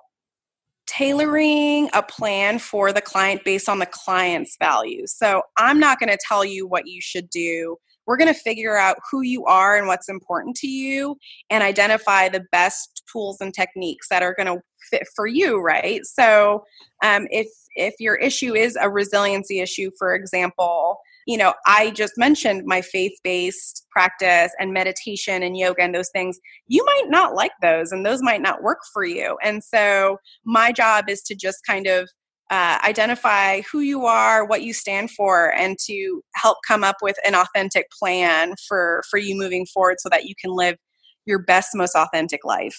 tailoring 0.88 1.90
a 1.94 2.04
plan 2.04 2.60
for 2.60 2.92
the 2.92 3.02
client 3.02 3.44
based 3.44 3.70
on 3.70 3.80
the 3.80 3.86
client's 3.86 4.58
values. 4.60 5.14
So 5.16 5.42
I'm 5.58 5.80
not 5.80 6.00
going 6.00 6.12
to 6.12 6.20
tell 6.28 6.44
you 6.44 6.68
what 6.68 6.86
you 6.86 7.00
should 7.02 7.30
do. 7.30 7.78
We're 8.06 8.18
going 8.18 8.32
to 8.32 8.40
figure 8.40 8.78
out 8.78 8.98
who 9.10 9.22
you 9.22 9.46
are 9.46 9.78
and 9.78 9.88
what's 9.88 10.10
important 10.10 10.58
to 10.58 10.68
you 10.68 11.18
and 11.50 11.64
identify 11.64 12.30
the 12.30 12.44
best 12.52 13.04
tools 13.12 13.38
and 13.42 13.54
techniques 13.54 14.10
that 14.10 14.22
are 14.22 14.36
going 14.38 14.48
to 14.48 14.62
fit 14.90 15.04
for 15.16 15.28
you, 15.28 15.60
right? 15.60 16.06
So 16.06 16.64
um, 17.04 17.28
if 17.32 17.48
if 17.76 17.96
your 18.00 18.16
issue 18.16 18.56
is 18.56 18.78
a 18.80 18.90
resiliency 18.90 19.60
issue, 19.60 19.92
for 19.98 20.16
example, 20.16 20.98
you 21.28 21.38
know, 21.38 21.54
I 21.66 21.92
just 21.92 22.14
mentioned 22.18 22.64
my 22.66 22.82
faith 22.82 23.14
based 23.24 23.86
practice 23.92 24.54
and 24.60 24.74
meditation 24.74 25.44
and 25.44 25.58
yoga 25.58 25.82
and 25.82 25.94
those 25.94 26.10
things. 26.12 26.40
You 26.68 26.86
might 26.86 27.06
not 27.08 27.34
like 27.34 27.52
those 27.62 27.92
and 27.92 28.06
those 28.06 28.22
might 28.22 28.42
not 28.42 28.64
work 28.64 28.80
for 28.94 29.04
you. 29.04 29.38
And 29.44 29.64
so 29.64 30.18
my 30.46 30.72
job 30.72 31.10
is 31.10 31.22
to 31.24 31.36
just 31.36 31.66
kind 31.68 31.88
of 31.88 32.08
uh, 32.52 32.78
identify 32.86 33.62
who 33.62 33.80
you 33.80 34.06
are, 34.06 34.46
what 34.46 34.62
you 34.62 34.72
stand 34.72 35.10
for, 35.10 35.52
and 35.54 35.78
to 35.88 36.22
help 36.36 36.58
come 36.68 36.84
up 36.84 36.98
with 37.02 37.18
an 37.26 37.34
authentic 37.34 37.88
plan 38.00 38.54
for 38.68 39.02
for 39.10 39.18
you 39.18 39.36
moving 39.36 39.66
forward, 39.66 39.98
so 40.00 40.10
that 40.10 40.26
you 40.26 40.36
can 40.40 40.52
live 40.52 40.78
your 41.26 41.40
best, 41.40 41.70
most 41.74 41.96
authentic 41.96 42.46
life. 42.46 42.78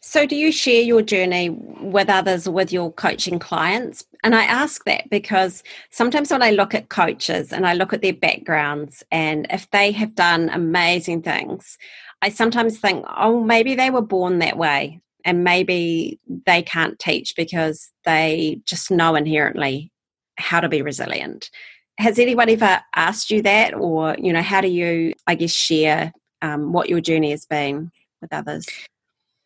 So, 0.00 0.26
do 0.26 0.36
you 0.36 0.50
share 0.50 0.82
your 0.82 1.02
journey 1.02 1.50
with 1.50 2.08
others, 2.08 2.48
with 2.48 2.72
your 2.72 2.92
coaching 2.92 3.38
clients? 3.38 4.04
And 4.24 4.34
I 4.34 4.44
ask 4.44 4.84
that 4.84 5.08
because 5.10 5.62
sometimes 5.90 6.30
when 6.30 6.42
I 6.42 6.50
look 6.50 6.74
at 6.74 6.88
coaches 6.88 7.52
and 7.52 7.66
I 7.66 7.74
look 7.74 7.92
at 7.92 8.02
their 8.02 8.14
backgrounds, 8.14 9.02
and 9.10 9.46
if 9.50 9.70
they 9.70 9.92
have 9.92 10.14
done 10.14 10.48
amazing 10.48 11.22
things, 11.22 11.76
I 12.22 12.30
sometimes 12.30 12.78
think, 12.78 13.04
oh, 13.16 13.42
maybe 13.44 13.74
they 13.74 13.90
were 13.90 14.02
born 14.02 14.38
that 14.38 14.56
way, 14.56 15.00
and 15.24 15.44
maybe 15.44 16.18
they 16.46 16.62
can't 16.62 16.98
teach 16.98 17.36
because 17.36 17.92
they 18.04 18.60
just 18.64 18.90
know 18.90 19.14
inherently 19.14 19.92
how 20.36 20.60
to 20.60 20.68
be 20.68 20.82
resilient. 20.82 21.50
Has 21.98 22.18
anyone 22.18 22.48
ever 22.48 22.80
asked 22.94 23.30
you 23.30 23.42
that, 23.42 23.74
or 23.74 24.16
you 24.18 24.32
know, 24.32 24.42
how 24.42 24.60
do 24.60 24.68
you, 24.68 25.12
I 25.26 25.34
guess, 25.34 25.52
share 25.52 26.12
um, 26.40 26.72
what 26.72 26.88
your 26.88 27.00
journey 27.00 27.32
has 27.32 27.44
been 27.44 27.90
with 28.22 28.32
others? 28.32 28.66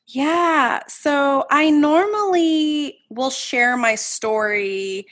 Yeah. 0.07 0.81
So 0.89 1.45
I 1.51 1.71
normally 1.71 2.99
will 3.11 3.31
share 3.31 3.77
my 3.77 3.95
story 3.95 5.07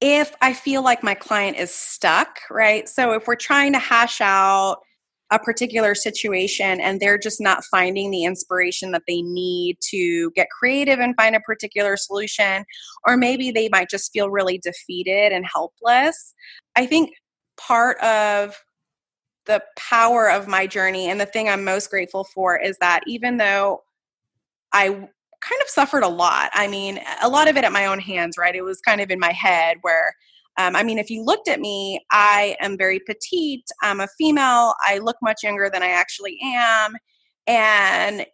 if 0.00 0.34
I 0.40 0.52
feel 0.52 0.82
like 0.82 1.02
my 1.02 1.14
client 1.14 1.56
is 1.56 1.72
stuck, 1.72 2.40
right? 2.50 2.88
So 2.88 3.12
if 3.12 3.26
we're 3.26 3.34
trying 3.36 3.72
to 3.72 3.78
hash 3.78 4.20
out 4.20 4.78
a 5.32 5.38
particular 5.40 5.94
situation 5.94 6.80
and 6.80 7.00
they're 7.00 7.18
just 7.18 7.40
not 7.40 7.64
finding 7.64 8.10
the 8.12 8.24
inspiration 8.24 8.92
that 8.92 9.02
they 9.08 9.22
need 9.22 9.76
to 9.80 10.30
get 10.36 10.46
creative 10.50 11.00
and 11.00 11.16
find 11.16 11.34
a 11.34 11.40
particular 11.40 11.96
solution, 11.96 12.64
or 13.06 13.16
maybe 13.16 13.50
they 13.50 13.68
might 13.70 13.90
just 13.90 14.12
feel 14.12 14.30
really 14.30 14.58
defeated 14.58 15.32
and 15.32 15.44
helpless. 15.52 16.34
I 16.76 16.86
think 16.86 17.10
part 17.56 17.98
of 18.00 18.54
the 19.46 19.62
power 19.76 20.30
of 20.30 20.46
my 20.46 20.66
journey 20.66 21.08
and 21.08 21.20
the 21.20 21.26
thing 21.26 21.48
I'm 21.48 21.64
most 21.64 21.90
grateful 21.90 22.24
for 22.24 22.56
is 22.56 22.76
that 22.80 23.00
even 23.06 23.38
though 23.38 23.82
I 24.72 24.88
kind 24.88 25.62
of 25.62 25.68
suffered 25.68 26.02
a 26.02 26.08
lot. 26.08 26.50
I 26.54 26.66
mean, 26.66 27.00
a 27.22 27.28
lot 27.28 27.48
of 27.48 27.56
it 27.56 27.64
at 27.64 27.72
my 27.72 27.86
own 27.86 27.98
hands, 27.98 28.36
right? 28.38 28.54
It 28.54 28.62
was 28.62 28.80
kind 28.80 29.00
of 29.00 29.10
in 29.10 29.18
my 29.18 29.32
head 29.32 29.78
where, 29.82 30.12
um, 30.58 30.74
I 30.74 30.82
mean, 30.82 30.98
if 30.98 31.10
you 31.10 31.22
looked 31.22 31.48
at 31.48 31.60
me, 31.60 32.00
I 32.10 32.56
am 32.60 32.76
very 32.76 33.00
petite. 33.06 33.64
I'm 33.82 34.00
a 34.00 34.08
female. 34.18 34.74
I 34.80 34.98
look 34.98 35.16
much 35.22 35.42
younger 35.42 35.70
than 35.70 35.82
I 35.82 35.88
actually 35.88 36.38
am. 36.42 36.94
And 37.46 38.26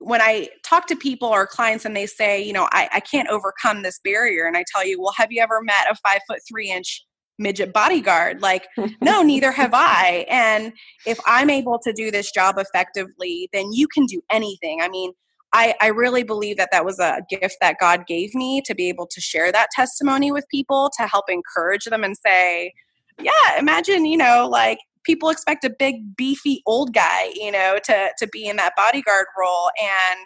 when 0.00 0.22
I 0.22 0.48
talk 0.64 0.86
to 0.86 0.96
people 0.96 1.28
or 1.28 1.46
clients 1.46 1.84
and 1.84 1.94
they 1.94 2.06
say, 2.06 2.42
you 2.42 2.54
know, 2.54 2.68
I, 2.72 2.88
I 2.92 3.00
can't 3.00 3.28
overcome 3.28 3.82
this 3.82 4.00
barrier, 4.02 4.46
and 4.46 4.56
I 4.56 4.64
tell 4.72 4.84
you, 4.84 5.00
well, 5.00 5.12
have 5.16 5.30
you 5.30 5.42
ever 5.42 5.60
met 5.62 5.90
a 5.90 5.94
five 5.96 6.20
foot 6.26 6.40
three 6.48 6.70
inch 6.70 7.04
midget 7.38 7.72
bodyguard? 7.72 8.40
Like, 8.40 8.66
no, 9.02 9.22
neither 9.22 9.52
have 9.52 9.72
I. 9.74 10.24
And 10.28 10.72
if 11.06 11.20
I'm 11.26 11.50
able 11.50 11.78
to 11.84 11.92
do 11.92 12.10
this 12.10 12.32
job 12.32 12.56
effectively, 12.58 13.50
then 13.52 13.72
you 13.72 13.86
can 13.88 14.06
do 14.06 14.22
anything. 14.30 14.80
I 14.80 14.88
mean, 14.88 15.12
I, 15.52 15.74
I 15.80 15.88
really 15.88 16.22
believe 16.22 16.56
that 16.58 16.70
that 16.70 16.84
was 16.84 16.98
a 16.98 17.22
gift 17.28 17.56
that 17.60 17.76
God 17.80 18.06
gave 18.06 18.34
me 18.34 18.62
to 18.66 18.74
be 18.74 18.88
able 18.88 19.06
to 19.08 19.20
share 19.20 19.50
that 19.50 19.68
testimony 19.74 20.30
with 20.30 20.44
people 20.50 20.90
to 20.98 21.06
help 21.06 21.24
encourage 21.28 21.86
them 21.86 22.04
and 22.04 22.16
say, 22.16 22.72
yeah, 23.20 23.58
imagine, 23.58 24.06
you 24.06 24.16
know, 24.16 24.48
like 24.50 24.78
people 25.04 25.28
expect 25.28 25.64
a 25.64 25.70
big, 25.70 26.16
beefy 26.16 26.62
old 26.66 26.94
guy, 26.94 27.30
you 27.34 27.50
know, 27.50 27.78
to, 27.84 28.10
to 28.18 28.28
be 28.28 28.46
in 28.46 28.56
that 28.56 28.74
bodyguard 28.76 29.26
role. 29.38 29.70
And 29.82 30.20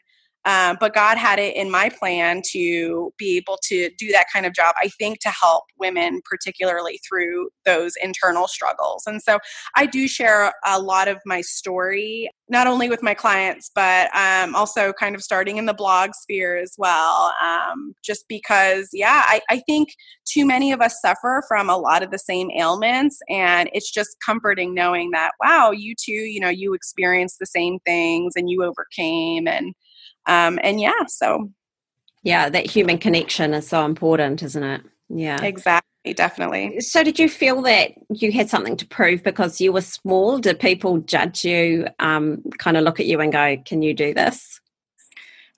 Um, 0.44 0.76
but 0.78 0.94
God 0.94 1.16
had 1.18 1.38
it 1.38 1.56
in 1.56 1.70
my 1.70 1.88
plan 1.88 2.42
to 2.52 3.12
be 3.18 3.36
able 3.36 3.58
to 3.64 3.90
do 3.98 4.12
that 4.12 4.26
kind 4.32 4.46
of 4.46 4.52
job, 4.52 4.74
I 4.80 4.88
think, 4.88 5.20
to 5.20 5.30
help 5.30 5.64
women, 5.78 6.20
particularly 6.24 7.00
through 7.08 7.48
those 7.64 7.94
internal 8.02 8.46
struggles. 8.46 9.04
And 9.06 9.22
so 9.22 9.38
I 9.76 9.86
do 9.86 10.06
share 10.06 10.52
a 10.66 10.80
lot 10.80 11.08
of 11.08 11.18
my 11.24 11.40
story, 11.40 12.30
not 12.48 12.66
only 12.66 12.88
with 12.88 13.02
my 13.02 13.14
clients, 13.14 13.70
but 13.74 14.14
um, 14.14 14.54
also 14.54 14.92
kind 14.92 15.14
of 15.14 15.22
starting 15.22 15.56
in 15.56 15.66
the 15.66 15.74
blog 15.74 16.10
sphere 16.14 16.56
as 16.56 16.74
well. 16.76 17.32
Um, 17.42 17.94
just 18.04 18.26
because, 18.28 18.90
yeah, 18.92 19.22
I, 19.26 19.40
I 19.48 19.62
think 19.66 19.94
too 20.26 20.44
many 20.44 20.72
of 20.72 20.80
us 20.80 21.00
suffer 21.00 21.42
from 21.48 21.70
a 21.70 21.78
lot 21.78 22.02
of 22.02 22.10
the 22.10 22.18
same 22.18 22.50
ailments. 22.50 23.18
And 23.28 23.70
it's 23.72 23.90
just 23.90 24.16
comforting 24.24 24.74
knowing 24.74 25.10
that, 25.12 25.32
wow, 25.40 25.70
you 25.70 25.94
too, 25.98 26.12
you 26.12 26.40
know, 26.40 26.48
you 26.50 26.74
experienced 26.74 27.38
the 27.38 27.46
same 27.46 27.78
things 27.86 28.34
and 28.36 28.50
you 28.50 28.62
overcame. 28.62 29.48
And 29.48 29.74
um, 30.26 30.58
and 30.62 30.80
yeah, 30.80 31.04
so 31.06 31.50
yeah, 32.22 32.48
that 32.48 32.66
human 32.66 32.98
connection 32.98 33.52
is 33.54 33.68
so 33.68 33.84
important, 33.84 34.42
isn't 34.42 34.62
it? 34.62 34.80
Yeah, 35.10 35.42
exactly, 35.42 36.14
definitely. 36.14 36.80
So, 36.80 37.04
did 37.04 37.18
you 37.18 37.28
feel 37.28 37.60
that 37.62 37.92
you 38.08 38.32
had 38.32 38.48
something 38.48 38.76
to 38.78 38.86
prove 38.86 39.22
because 39.22 39.60
you 39.60 39.72
were 39.72 39.82
small? 39.82 40.38
Did 40.38 40.58
people 40.58 40.98
judge 40.98 41.44
you, 41.44 41.86
um, 41.98 42.42
kind 42.58 42.76
of 42.76 42.84
look 42.84 42.98
at 42.98 43.06
you 43.06 43.20
and 43.20 43.30
go, 43.30 43.56
"Can 43.64 43.82
you 43.82 43.92
do 43.94 44.14
this?" 44.14 44.60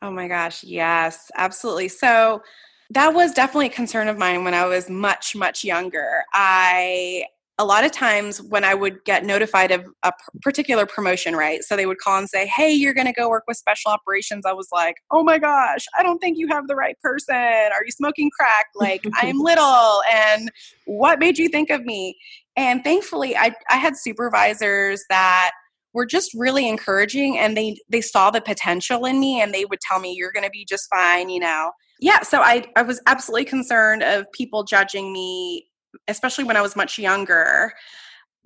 Oh 0.02 0.10
my 0.10 0.28
gosh, 0.28 0.62
yes, 0.64 1.30
absolutely. 1.36 1.88
So 1.88 2.42
that 2.90 3.14
was 3.14 3.32
definitely 3.32 3.66
a 3.66 3.70
concern 3.70 4.08
of 4.08 4.18
mine 4.18 4.44
when 4.44 4.54
I 4.54 4.66
was 4.66 4.90
much, 4.90 5.34
much 5.34 5.64
younger. 5.64 6.24
I 6.32 7.26
a 7.58 7.64
lot 7.64 7.84
of 7.84 7.92
times 7.92 8.42
when 8.42 8.64
I 8.64 8.74
would 8.74 9.02
get 9.04 9.24
notified 9.24 9.70
of 9.70 9.84
a 10.02 10.12
particular 10.42 10.84
promotion, 10.84 11.34
right? 11.34 11.62
So 11.62 11.74
they 11.74 11.86
would 11.86 11.98
call 11.98 12.18
and 12.18 12.28
say, 12.28 12.46
Hey, 12.46 12.72
you're 12.72 12.92
going 12.92 13.06
to 13.06 13.12
go 13.12 13.30
work 13.30 13.44
with 13.48 13.56
special 13.56 13.90
operations. 13.90 14.44
I 14.44 14.52
was 14.52 14.68
like, 14.72 14.96
Oh 15.10 15.22
my 15.22 15.38
gosh, 15.38 15.86
I 15.98 16.02
don't 16.02 16.18
think 16.18 16.36
you 16.38 16.48
have 16.48 16.68
the 16.68 16.76
right 16.76 16.98
person. 17.00 17.34
Are 17.34 17.84
you 17.84 17.92
smoking 17.92 18.30
crack? 18.38 18.66
Like, 18.74 19.04
I'm 19.14 19.38
little. 19.38 20.02
And 20.12 20.50
what 20.84 21.18
made 21.18 21.38
you 21.38 21.48
think 21.48 21.70
of 21.70 21.84
me? 21.84 22.16
And 22.56 22.84
thankfully, 22.84 23.36
I, 23.36 23.52
I 23.70 23.76
had 23.76 23.96
supervisors 23.96 25.04
that 25.08 25.52
were 25.96 26.06
just 26.06 26.32
really 26.34 26.68
encouraging 26.68 27.38
and 27.38 27.56
they 27.56 27.78
they 27.88 28.02
saw 28.02 28.30
the 28.30 28.42
potential 28.42 29.06
in 29.06 29.18
me 29.18 29.40
and 29.40 29.54
they 29.54 29.64
would 29.64 29.80
tell 29.80 29.98
me 29.98 30.12
you're 30.12 30.30
going 30.30 30.44
to 30.44 30.50
be 30.50 30.62
just 30.62 30.86
fine 30.94 31.30
you 31.30 31.40
know 31.40 31.70
yeah 32.00 32.20
so 32.20 32.42
i 32.42 32.62
i 32.76 32.82
was 32.82 33.00
absolutely 33.06 33.46
concerned 33.46 34.02
of 34.02 34.30
people 34.32 34.62
judging 34.62 35.10
me 35.10 35.66
especially 36.08 36.44
when 36.44 36.56
I 36.56 36.62
was 36.62 36.76
much 36.76 36.98
younger. 36.98 37.72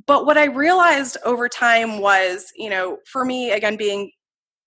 But 0.06 0.26
what 0.26 0.38
I 0.38 0.46
realized 0.46 1.16
over 1.24 1.48
time 1.48 1.98
was, 2.00 2.52
you 2.56 2.70
know, 2.70 2.98
for 3.06 3.24
me, 3.24 3.52
again, 3.52 3.76
being 3.76 4.10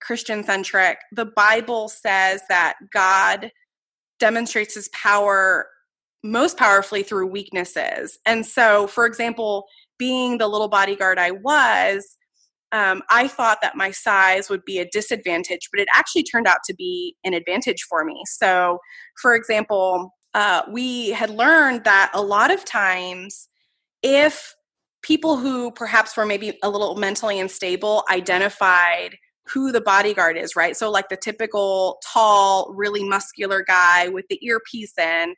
Christian 0.00 0.44
centric, 0.44 0.98
the 1.12 1.26
Bible 1.26 1.88
says 1.88 2.42
that 2.48 2.74
God 2.92 3.50
demonstrates 4.20 4.74
his 4.74 4.88
power 4.90 5.66
most 6.22 6.56
powerfully 6.56 7.02
through 7.02 7.26
weaknesses. 7.26 8.18
And 8.24 8.46
so, 8.46 8.86
for 8.86 9.06
example, 9.06 9.66
being 9.98 10.38
the 10.38 10.48
little 10.48 10.68
bodyguard 10.68 11.18
I 11.18 11.32
was, 11.32 12.16
um, 12.72 13.02
I 13.10 13.28
thought 13.28 13.58
that 13.62 13.76
my 13.76 13.90
size 13.90 14.48
would 14.48 14.64
be 14.64 14.78
a 14.78 14.88
disadvantage, 14.90 15.68
but 15.70 15.80
it 15.80 15.88
actually 15.94 16.24
turned 16.24 16.46
out 16.46 16.58
to 16.64 16.74
be 16.74 17.14
an 17.24 17.34
advantage 17.34 17.82
for 17.88 18.04
me. 18.04 18.22
So, 18.26 18.78
for 19.20 19.34
example, 19.34 20.13
uh, 20.34 20.62
we 20.70 21.10
had 21.10 21.30
learned 21.30 21.84
that 21.84 22.10
a 22.12 22.22
lot 22.22 22.50
of 22.50 22.64
times, 22.64 23.48
if 24.02 24.54
people 25.02 25.36
who 25.36 25.70
perhaps 25.70 26.16
were 26.16 26.26
maybe 26.26 26.58
a 26.62 26.68
little 26.68 26.96
mentally 26.96 27.38
unstable 27.38 28.04
identified 28.10 29.16
who 29.46 29.70
the 29.70 29.80
bodyguard 29.80 30.36
is, 30.38 30.56
right? 30.56 30.76
So, 30.76 30.90
like 30.90 31.08
the 31.08 31.16
typical 31.16 32.00
tall, 32.12 32.72
really 32.74 33.04
muscular 33.04 33.62
guy 33.62 34.08
with 34.08 34.24
the 34.28 34.44
earpiece 34.44 34.98
in, 34.98 35.34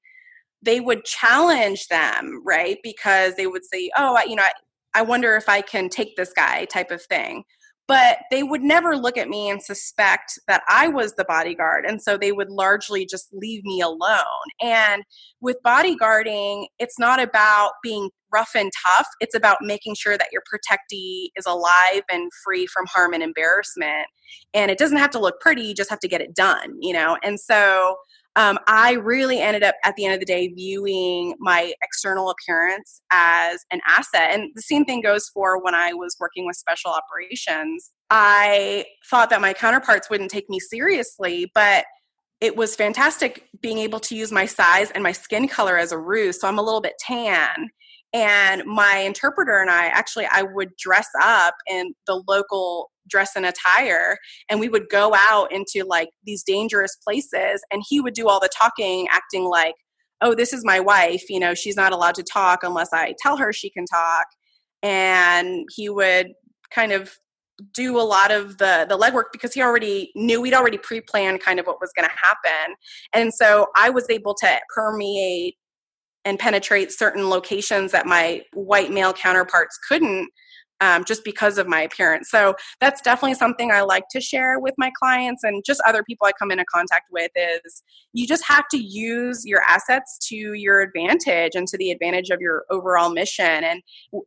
they 0.63 0.81
would 0.81 1.05
challenge 1.05 1.89
them, 1.89 2.43
right? 2.45 2.79
Because 2.83 3.35
they 3.35 3.47
would 3.47 3.65
say, 3.65 3.91
Oh, 3.97 4.19
you 4.27 4.37
know, 4.37 4.45
I, 4.45 4.53
I 4.95 5.03
wonder 5.03 5.37
if 5.37 5.49
I 5.49 5.61
can 5.61 5.89
take 5.89 6.17
this 6.17 6.33
guy, 6.33 6.65
type 6.67 6.91
of 6.91 7.03
thing 7.03 7.45
but 7.89 8.19
they 8.31 8.43
would 8.43 8.63
never 8.63 8.97
look 8.97 9.17
at 9.17 9.29
me 9.29 9.49
and 9.49 9.63
suspect 9.63 10.39
that 10.49 10.63
I 10.69 10.89
was 10.89 11.15
the 11.15 11.25
bodyguard. 11.25 11.85
And 11.87 12.03
so 12.03 12.17
they 12.17 12.33
would 12.33 12.51
largely 12.51 13.07
just 13.07 13.29
leave 13.33 13.65
me 13.65 13.81
alone. 13.81 14.25
And 14.61 15.05
with 15.41 15.57
bodyguarding, 15.65 16.67
it's 16.79 16.99
not 16.99 17.21
about 17.23 17.73
being 17.83 18.11
rough 18.33 18.51
and 18.57 18.73
tough, 18.85 19.07
it's 19.21 19.37
about 19.37 19.59
making 19.61 19.95
sure 19.95 20.19
that 20.19 20.29
your 20.33 20.43
protectee 20.53 21.29
is 21.37 21.47
alive 21.47 22.03
and 22.11 22.31
free 22.45 22.67
from 22.67 22.85
harm 22.87 23.15
and 23.15 23.23
embarrassment. 23.23 24.09
And 24.53 24.71
it 24.71 24.79
doesn't 24.79 24.99
have 24.99 25.11
to 25.11 25.21
look 25.21 25.41
pretty, 25.41 25.63
you 25.63 25.75
just 25.75 25.91
have 25.91 26.01
to 26.01 26.09
get 26.09 26.21
it 26.21 26.35
done, 26.35 26.77
you 26.81 26.93
know? 26.93 27.17
And 27.23 27.39
so 27.39 27.97
um, 28.37 28.59
I 28.67 28.93
really 28.93 29.41
ended 29.41 29.63
up 29.63 29.75
at 29.83 29.97
the 29.97 30.05
end 30.05 30.15
of 30.15 30.21
the 30.21 30.27
day 30.27 30.49
viewing 30.49 31.35
my 31.39 31.73
external 31.83 32.31
appearance 32.31 33.01
as 33.11 33.65
an 33.73 33.81
asset. 33.89 34.31
And 34.33 34.51
the 34.55 34.63
same 34.63 34.85
thing 34.85 35.01
goes 35.01 35.29
for 35.33 35.63
when 35.63 35.75
I 35.75 35.95
was 35.95 36.17
working 36.21 36.47
with 36.47 36.57
special 36.57 36.93
operations. 36.93 37.93
I 38.11 38.85
thought 39.11 39.31
that 39.31 39.41
my 39.41 39.55
counterparts 39.55 40.11
wouldn't 40.11 40.31
take 40.31 40.49
me 40.51 40.61
seriously, 40.61 41.51
but 41.55 41.87
it 42.43 42.57
was 42.57 42.77
fantastic 42.77 43.49
being 43.63 43.79
able 43.79 44.01
to 44.01 44.15
use 44.15 44.31
my 44.31 44.45
size 44.45 44.91
and 44.91 45.03
my 45.03 45.13
skin 45.13 45.49
color 45.49 45.79
as 45.79 45.91
a 45.91 45.99
ruse. 45.99 46.39
So 46.39 46.47
I'm 46.47 46.59
a 46.59 46.63
little 46.63 46.83
bit 46.83 46.95
tan 47.01 47.71
and 48.13 48.63
my 48.65 48.99
interpreter 48.99 49.61
and 49.61 49.71
i 49.71 49.87
actually 49.87 50.27
i 50.33 50.43
would 50.43 50.75
dress 50.77 51.09
up 51.21 51.55
in 51.69 51.93
the 52.07 52.23
local 52.29 52.91
dress 53.09 53.33
and 53.37 53.47
attire 53.47 54.19
and 54.49 54.61
we 54.61 54.69
would 54.69 54.89
go 54.91 55.15
out 55.15 55.53
into 55.53 55.85
like 55.87 56.09
these 56.25 56.43
dangerous 56.43 56.97
places 57.05 57.63
and 57.71 57.83
he 57.89 58.01
would 58.01 58.15
do 58.15 58.29
all 58.29 58.41
the 58.41 58.51
talking 58.57 59.07
acting 59.11 59.45
like 59.45 59.75
oh 60.21 60.35
this 60.35 60.53
is 60.53 60.65
my 60.65 60.81
wife 60.81 61.29
you 61.29 61.39
know 61.39 61.55
she's 61.55 61.77
not 61.77 61.93
allowed 61.93 62.15
to 62.15 62.23
talk 62.23 62.61
unless 62.63 62.93
i 62.93 63.15
tell 63.21 63.37
her 63.37 63.53
she 63.53 63.71
can 63.71 63.87
talk. 63.87 64.27
And 64.83 65.67
he 65.75 65.89
would 65.89 66.29
kind 66.73 66.93
of 66.93 67.19
do 67.73 67.99
a 67.99 68.03
lot 68.03 68.31
of 68.31 68.59
the 68.59 68.87
the 68.89 68.99
legwork 68.99 69.33
because 69.33 69.55
he 69.55 69.63
already 69.63 70.13
knew 70.15 70.41
we'd 70.41 70.53
already 70.53 70.77
pre-planned 70.79 71.41
kind 71.41 71.59
of 71.59 71.67
what 71.67 71.81
was 71.81 71.91
going 71.97 72.09
to 72.09 72.15
happen. 72.17 72.75
And 73.13 73.33
so 73.33 73.67
i 73.77 73.91
was 73.91 74.09
able 74.11 74.35
to 74.35 74.59
permeate 74.75 75.57
and 76.25 76.39
penetrate 76.39 76.93
certain 76.93 77.31
locations 77.31 77.93
that 77.93 78.05
my 78.05 78.43
white 78.53 78.91
male 78.91 79.13
counterparts 79.13 79.79
couldn't 79.89 80.29
um, 80.81 81.05
just 81.05 81.25
because 81.25 81.59
of 81.59 81.67
my 81.67 81.81
appearance. 81.81 82.31
So 82.31 82.55
that's 82.81 83.01
definitely 83.01 83.35
something 83.35 83.71
I 83.71 83.83
like 83.83 84.05
to 84.11 84.21
share 84.21 84.59
with 84.59 84.75
my 84.79 84.91
clients 84.99 85.45
and 85.45 85.63
just 85.65 85.81
other 85.87 86.03
people 86.03 86.27
I 86.27 86.33
come 86.33 86.51
into 86.51 86.65
contact 86.65 87.09
with 87.11 87.31
is 87.37 87.83
you 88.13 88.27
just 88.27 88.45
have 88.47 88.65
to 88.71 88.79
use 88.79 89.45
your 89.45 89.63
assets 89.63 90.19
to 90.29 90.37
your 90.37 90.81
advantage 90.81 91.53
and 91.55 91.67
to 91.69 91.79
the 91.79 91.91
advantage 91.91 92.31
of 92.31 92.41
your 92.41 92.65
overall 92.71 93.11
mission. 93.11 93.65
And 93.65 93.83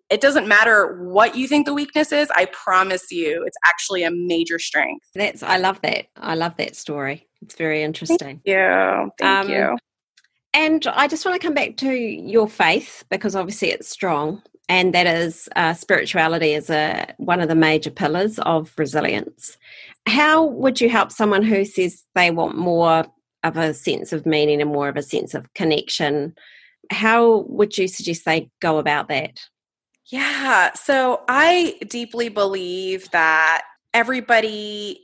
it 0.09 0.21
doesn't 0.21 0.47
matter 0.47 1.03
what 1.03 1.35
you 1.35 1.47
think 1.47 1.65
the 1.65 1.73
weakness 1.73 2.11
is, 2.11 2.29
I 2.35 2.45
promise 2.45 3.11
you 3.11 3.43
it's 3.45 3.57
actually 3.65 4.03
a 4.03 4.11
major 4.11 4.59
strength. 4.59 5.05
That's 5.15 5.43
I 5.43 5.57
love 5.57 5.81
that. 5.81 6.07
I 6.17 6.35
love 6.35 6.57
that 6.57 6.75
story. 6.75 7.27
It's 7.41 7.55
very 7.55 7.83
interesting. 7.83 8.17
Thank 8.17 8.41
you. 8.45 9.11
Thank 9.17 9.45
um, 9.45 9.49
you. 9.49 9.77
And 10.53 10.85
I 10.87 11.07
just 11.07 11.25
want 11.25 11.39
to 11.39 11.45
come 11.45 11.53
back 11.53 11.77
to 11.77 11.91
your 11.91 12.47
faith 12.47 13.03
because 13.09 13.35
obviously 13.35 13.69
it's 13.69 13.87
strong, 13.87 14.41
and 14.69 14.93
that 14.93 15.07
is 15.07 15.49
uh, 15.55 15.73
spirituality 15.73 16.53
is 16.53 16.69
a 16.69 17.13
one 17.17 17.41
of 17.41 17.49
the 17.49 17.55
major 17.55 17.89
pillars 17.89 18.37
of 18.39 18.71
resilience. 18.77 19.57
How 20.05 20.45
would 20.45 20.79
you 20.79 20.89
help 20.89 21.11
someone 21.11 21.43
who 21.43 21.65
says 21.65 22.05
they 22.13 22.29
want 22.31 22.55
more 22.55 23.07
of 23.43 23.57
a 23.57 23.73
sense 23.73 24.13
of 24.13 24.25
meaning 24.25 24.61
and 24.61 24.71
more 24.71 24.87
of 24.87 24.95
a 24.95 25.03
sense 25.03 25.33
of 25.33 25.51
connection? 25.55 26.35
How 26.91 27.45
would 27.47 27.77
you 27.77 27.87
suggest 27.87 28.25
they 28.25 28.51
go 28.61 28.77
about 28.77 29.09
that? 29.09 29.39
Yeah, 30.05 30.73
so 30.73 31.21
I 31.27 31.77
deeply 31.87 32.29
believe 32.29 33.11
that 33.11 33.63
everybody 33.93 35.01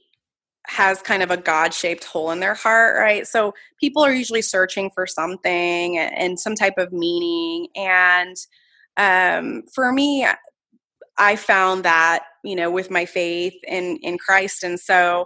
has 0.68 1.02
kind 1.02 1.22
of 1.22 1.30
a 1.30 1.38
God 1.38 1.74
shaped 1.74 2.06
hole 2.06 2.32
in 2.32 2.40
their 2.40 2.56
heart, 2.56 2.98
right? 2.98 3.28
So 3.28 3.54
people 3.80 4.04
are 4.04 4.14
usually 4.14 4.42
searching 4.42 4.90
for 4.90 5.06
something 5.06 5.98
and 5.98 6.40
some 6.40 6.56
type 6.56 6.78
of 6.78 6.92
meaning. 6.92 7.68
And 7.76 8.36
um, 8.98 9.64
for 9.74 9.92
me, 9.92 10.28
I 11.18 11.36
found 11.36 11.86
that, 11.86 12.24
you 12.44 12.56
know, 12.56 12.70
with 12.70 12.92
my 12.92 13.06
faith 13.06 13.54
in, 13.68 13.98
in 14.02 14.18
Christ. 14.18 14.64
And 14.64 14.80
so 14.80 15.26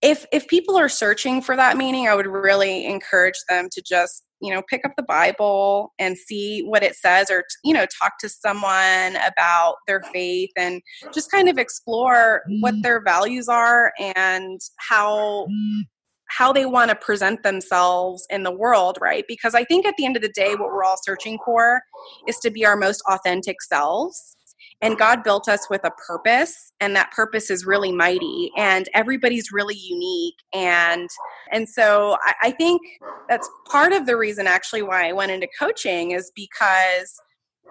if 0.00 0.24
if 0.32 0.46
people 0.46 0.78
are 0.78 0.88
searching 0.88 1.42
for 1.42 1.56
that 1.56 1.76
meaning, 1.76 2.06
I 2.06 2.14
would 2.14 2.26
really 2.26 2.86
encourage 2.86 3.38
them 3.48 3.68
to 3.72 3.82
just 3.82 4.24
you 4.40 4.54
know 4.54 4.62
pick 4.68 4.84
up 4.84 4.92
the 4.96 5.02
bible 5.02 5.92
and 5.98 6.16
see 6.16 6.60
what 6.60 6.82
it 6.82 6.94
says 6.94 7.30
or 7.30 7.44
you 7.64 7.74
know 7.74 7.86
talk 8.00 8.12
to 8.20 8.28
someone 8.28 9.16
about 9.26 9.74
their 9.86 10.00
faith 10.12 10.50
and 10.56 10.80
just 11.12 11.30
kind 11.30 11.48
of 11.48 11.58
explore 11.58 12.42
what 12.60 12.74
mm. 12.74 12.82
their 12.82 13.02
values 13.02 13.48
are 13.48 13.92
and 13.98 14.60
how 14.76 15.46
mm. 15.50 15.80
How 16.28 16.52
they 16.52 16.66
want 16.66 16.90
to 16.90 16.96
present 16.96 17.42
themselves 17.42 18.26
in 18.30 18.42
the 18.42 18.52
world 18.52 18.98
right? 19.00 19.24
Because 19.28 19.54
i 19.54 19.64
think 19.64 19.86
at 19.86 19.94
the 19.96 20.04
end 20.04 20.16
of 20.16 20.22
the 20.22 20.28
day 20.28 20.54
what 20.54 20.70
we're 20.70 20.84
all 20.84 20.98
searching 21.02 21.38
for 21.44 21.82
is 22.26 22.38
to 22.38 22.50
be 22.50 22.64
our 22.64 22.76
most 22.76 23.02
authentic 23.08 23.60
selves. 23.62 24.36
And 24.80 24.96
God 24.96 25.24
built 25.24 25.48
us 25.48 25.66
with 25.68 25.84
a 25.84 25.90
purpose 26.06 26.72
and 26.80 26.94
that 26.94 27.10
purpose 27.10 27.50
is 27.50 27.66
really 27.66 27.90
mighty 27.90 28.52
and 28.56 28.88
everybody's 28.94 29.50
really 29.52 29.76
unique 29.76 30.36
and 30.54 31.08
and 31.50 31.68
so 31.68 32.16
I, 32.24 32.34
I 32.44 32.50
think 32.52 32.80
that's 33.28 33.48
part 33.66 33.92
of 33.92 34.06
the 34.06 34.16
reason 34.16 34.46
actually 34.46 34.82
why 34.82 35.08
I 35.08 35.12
went 35.12 35.32
into 35.32 35.48
coaching 35.58 36.12
is 36.12 36.30
because 36.34 37.20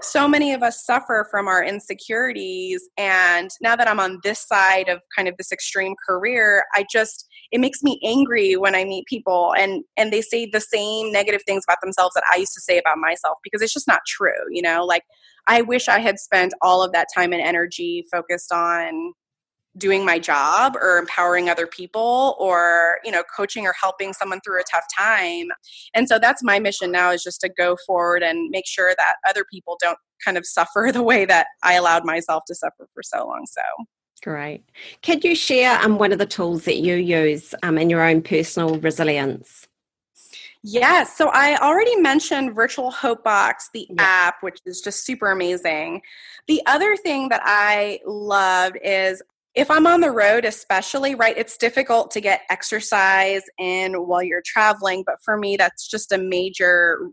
so 0.02 0.28
many 0.28 0.54
of 0.54 0.62
us 0.62 0.86
suffer 0.86 1.28
from 1.30 1.48
our 1.48 1.64
insecurities 1.64 2.88
and 2.98 3.50
now 3.62 3.76
that 3.76 3.88
i'm 3.88 4.00
on 4.00 4.20
this 4.24 4.46
side 4.48 4.90
of 4.90 5.00
kind 5.16 5.28
of 5.28 5.36
this 5.38 5.52
extreme 5.52 5.96
career 6.08 6.64
i 6.76 6.86
just 6.92 7.28
it 7.52 7.60
makes 7.60 7.82
me 7.84 8.00
angry 8.04 8.56
when 8.56 8.76
i 8.76 8.84
meet 8.84 9.06
people 9.08 9.54
and 9.58 9.84
and 9.98 10.14
they 10.14 10.22
say 10.22 10.46
the 10.46 10.62
same 10.62 11.12
negative 11.12 11.42
things 11.46 11.64
about 11.68 11.78
themselves 11.82 12.14
that 12.14 12.24
i 12.32 12.38
used 12.38 12.54
to 12.54 12.62
say 12.62 12.78
about 12.78 12.98
myself 12.98 13.38
because 13.44 13.62
it's 13.62 13.74
just 13.74 13.88
not 13.88 14.02
true 14.08 14.32
you 14.52 14.62
know? 14.62 14.86
Like 14.86 15.04
i 15.48 15.62
wish 15.62 15.88
i 15.88 16.00
had 16.00 16.20
spent 16.20 16.54
all 16.62 16.84
of 16.84 16.92
that 16.92 17.08
time 17.14 17.34
and 17.34 17.42
energy 17.42 18.06
focused 18.12 18.52
on 18.52 19.14
doing 19.78 20.06
my 20.06 20.20
job 20.20 20.76
or 20.76 20.98
empowering 20.98 21.50
other 21.50 21.68
people 21.68 22.36
or 22.40 23.00
you 23.04 23.12
know 23.12 23.24
coaching 23.36 23.66
or 23.66 23.74
helping 23.80 24.14
someone 24.14 24.40
through 24.42 24.60
a 24.60 24.64
tough 24.72 24.86
time 24.98 25.48
and 25.94 26.08
so 26.08 26.18
that's 26.20 26.44
my 26.44 26.60
mission 26.60 26.92
now 26.92 27.12
is 27.12 27.24
just 27.24 27.42
to 27.42 27.50
go 27.50 27.78
forward 27.86 28.24
and 28.24 28.50
make 28.50 28.68
sure 28.68 28.94
that 28.98 29.16
other 29.28 29.46
people 29.52 29.78
don't 29.80 29.98
kind 30.24 30.38
of 30.38 30.46
suffer 30.46 30.90
the 30.94 31.04
way 31.04 31.26
that 31.26 31.48
i 31.64 31.74
allowed 31.74 32.06
myself 32.06 32.44
to 32.48 32.56
suffer 32.56 32.88
for 32.94 33.04
so 33.04 33.26
long 33.26 33.46
so 33.46 33.62
great 34.24 34.64
could 35.04 35.24
you 35.24 35.36
share 35.36 35.80
um, 35.82 35.98
one 35.98 36.12
of 36.12 36.20
the 36.20 36.26
tools 36.26 36.66
that 36.66 36.78
you 36.78 36.96
use 36.96 37.54
um, 37.64 37.78
in 37.78 37.90
your 37.90 38.02
own 38.02 38.22
personal 38.22 38.80
resilience 38.80 39.68
Yes. 40.64 41.16
So 41.16 41.30
I 41.30 41.56
already 41.58 41.96
mentioned 41.96 42.54
Virtual 42.54 42.92
Hope 42.92 43.24
Box, 43.24 43.70
the 43.74 43.88
yeah. 43.90 43.96
app, 44.00 44.36
which 44.42 44.60
is 44.66 44.82
just 44.82 45.06
super 45.06 45.32
amazing. 45.32 46.02
The 46.48 46.62
other 46.66 46.98
thing 46.98 47.30
that 47.30 47.42
I 47.46 48.00
loved 48.06 48.78
is 48.84 49.22
if 49.58 49.72
I'm 49.72 49.88
on 49.88 50.02
the 50.02 50.12
road, 50.12 50.46
especially, 50.46 51.16
right, 51.16 51.36
it's 51.36 51.58
difficult 51.58 52.12
to 52.12 52.22
get 52.22 52.42
exercise 52.52 53.42
in 53.58 53.96
while 53.96 54.22
you're 54.22 54.44
traveling. 54.46 55.04
But 55.04 55.16
for 55.26 55.36
me, 55.36 55.58
that's 55.58 55.88
just 55.88 56.12
a 56.12 56.18
major 56.20 57.10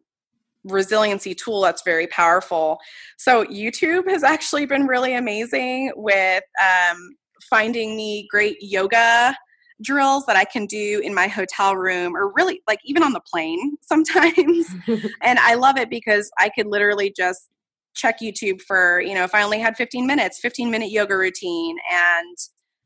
resiliency 0.62 1.34
tool 1.34 1.62
that's 1.62 1.82
very 1.84 2.06
powerful. 2.06 2.78
So, 3.16 3.44
YouTube 3.46 4.08
has 4.10 4.22
actually 4.22 4.66
been 4.66 4.86
really 4.86 5.14
amazing 5.14 5.92
with 5.96 6.44
um, 6.60 7.16
finding 7.48 7.96
me 7.96 8.28
great 8.30 8.58
yoga 8.60 9.34
drills 9.82 10.26
that 10.26 10.36
I 10.36 10.44
can 10.44 10.66
do 10.66 11.00
in 11.02 11.14
my 11.14 11.26
hotel 11.26 11.74
room 11.76 12.14
or 12.14 12.30
really 12.32 12.62
like 12.68 12.78
even 12.84 13.02
on 13.02 13.12
the 13.12 13.20
plane 13.20 13.76
sometimes. 13.80 14.68
and 15.22 15.38
I 15.38 15.54
love 15.54 15.78
it 15.78 15.88
because 15.88 16.30
I 16.38 16.50
could 16.50 16.66
literally 16.66 17.12
just 17.16 17.48
check 17.94 18.20
YouTube 18.20 18.60
for, 18.60 19.00
you 19.00 19.14
know, 19.14 19.24
if 19.24 19.34
I 19.34 19.42
only 19.42 19.58
had 19.58 19.76
15 19.76 20.06
minutes, 20.06 20.38
15 20.40 20.70
minute 20.70 20.90
yoga 20.90 21.16
routine. 21.16 21.76
And 21.92 22.36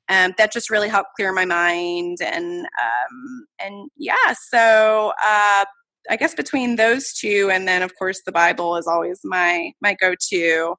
um, 0.09 0.35
that 0.38 0.53
just 0.53 0.71
really 0.71 0.88
helped 0.88 1.11
clear 1.16 1.33
my 1.33 1.44
mind. 1.44 2.18
And, 2.23 2.64
um, 2.64 3.47
and 3.62 3.90
yeah, 3.97 4.35
so, 4.51 5.12
uh, 5.25 5.64
I 6.11 6.16
guess 6.16 6.35
between 6.35 6.77
those 6.77 7.12
two, 7.12 7.51
and 7.53 7.68
then 7.68 7.83
of 7.83 7.94
course 7.99 8.23
the 8.25 8.33
Bible 8.33 8.77
is 8.77 8.87
always 8.87 9.21
my, 9.25 9.73
my 9.83 9.94
go-to. 10.01 10.75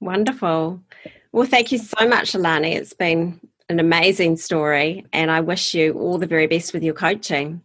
Wonderful. 0.00 0.80
Well, 1.32 1.46
thank 1.46 1.72
you 1.72 1.78
so 1.78 2.06
much, 2.06 2.34
Alani. 2.34 2.74
It's 2.74 2.92
been 2.92 3.40
an 3.68 3.80
amazing 3.80 4.36
story, 4.36 5.04
and 5.12 5.30
I 5.30 5.40
wish 5.40 5.74
you 5.74 5.92
all 5.94 6.18
the 6.18 6.26
very 6.26 6.46
best 6.46 6.72
with 6.72 6.82
your 6.82 6.94
coaching. 6.94 7.62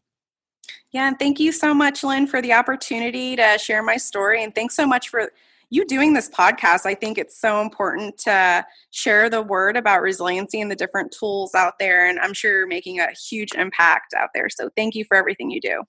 Yeah, 0.91 1.07
and 1.07 1.17
thank 1.17 1.39
you 1.39 1.51
so 1.51 1.73
much, 1.73 2.03
Lynn, 2.03 2.27
for 2.27 2.41
the 2.41 2.53
opportunity 2.53 3.35
to 3.35 3.57
share 3.57 3.81
my 3.81 3.97
story. 3.97 4.43
And 4.43 4.53
thanks 4.53 4.75
so 4.75 4.85
much 4.85 5.09
for 5.09 5.31
you 5.73 5.83
doing 5.85 6.13
this 6.13 6.29
podcast, 6.29 6.85
I 6.85 6.93
think 6.93 7.17
it's 7.17 7.41
so 7.41 7.59
important 7.59 8.19
to 8.19 8.63
share 8.91 9.27
the 9.27 9.41
word 9.41 9.75
about 9.75 10.03
resiliency 10.03 10.61
and 10.61 10.69
the 10.69 10.75
different 10.75 11.11
tools 11.11 11.55
out 11.55 11.73
there. 11.79 12.07
And 12.07 12.19
I'm 12.19 12.35
sure 12.35 12.59
you're 12.59 12.67
making 12.67 12.99
a 12.99 13.07
huge 13.27 13.53
impact 13.55 14.13
out 14.13 14.29
there. 14.35 14.49
So 14.49 14.69
thank 14.77 14.93
you 14.93 15.03
for 15.03 15.17
everything 15.17 15.49
you 15.49 15.59
do. 15.59 15.81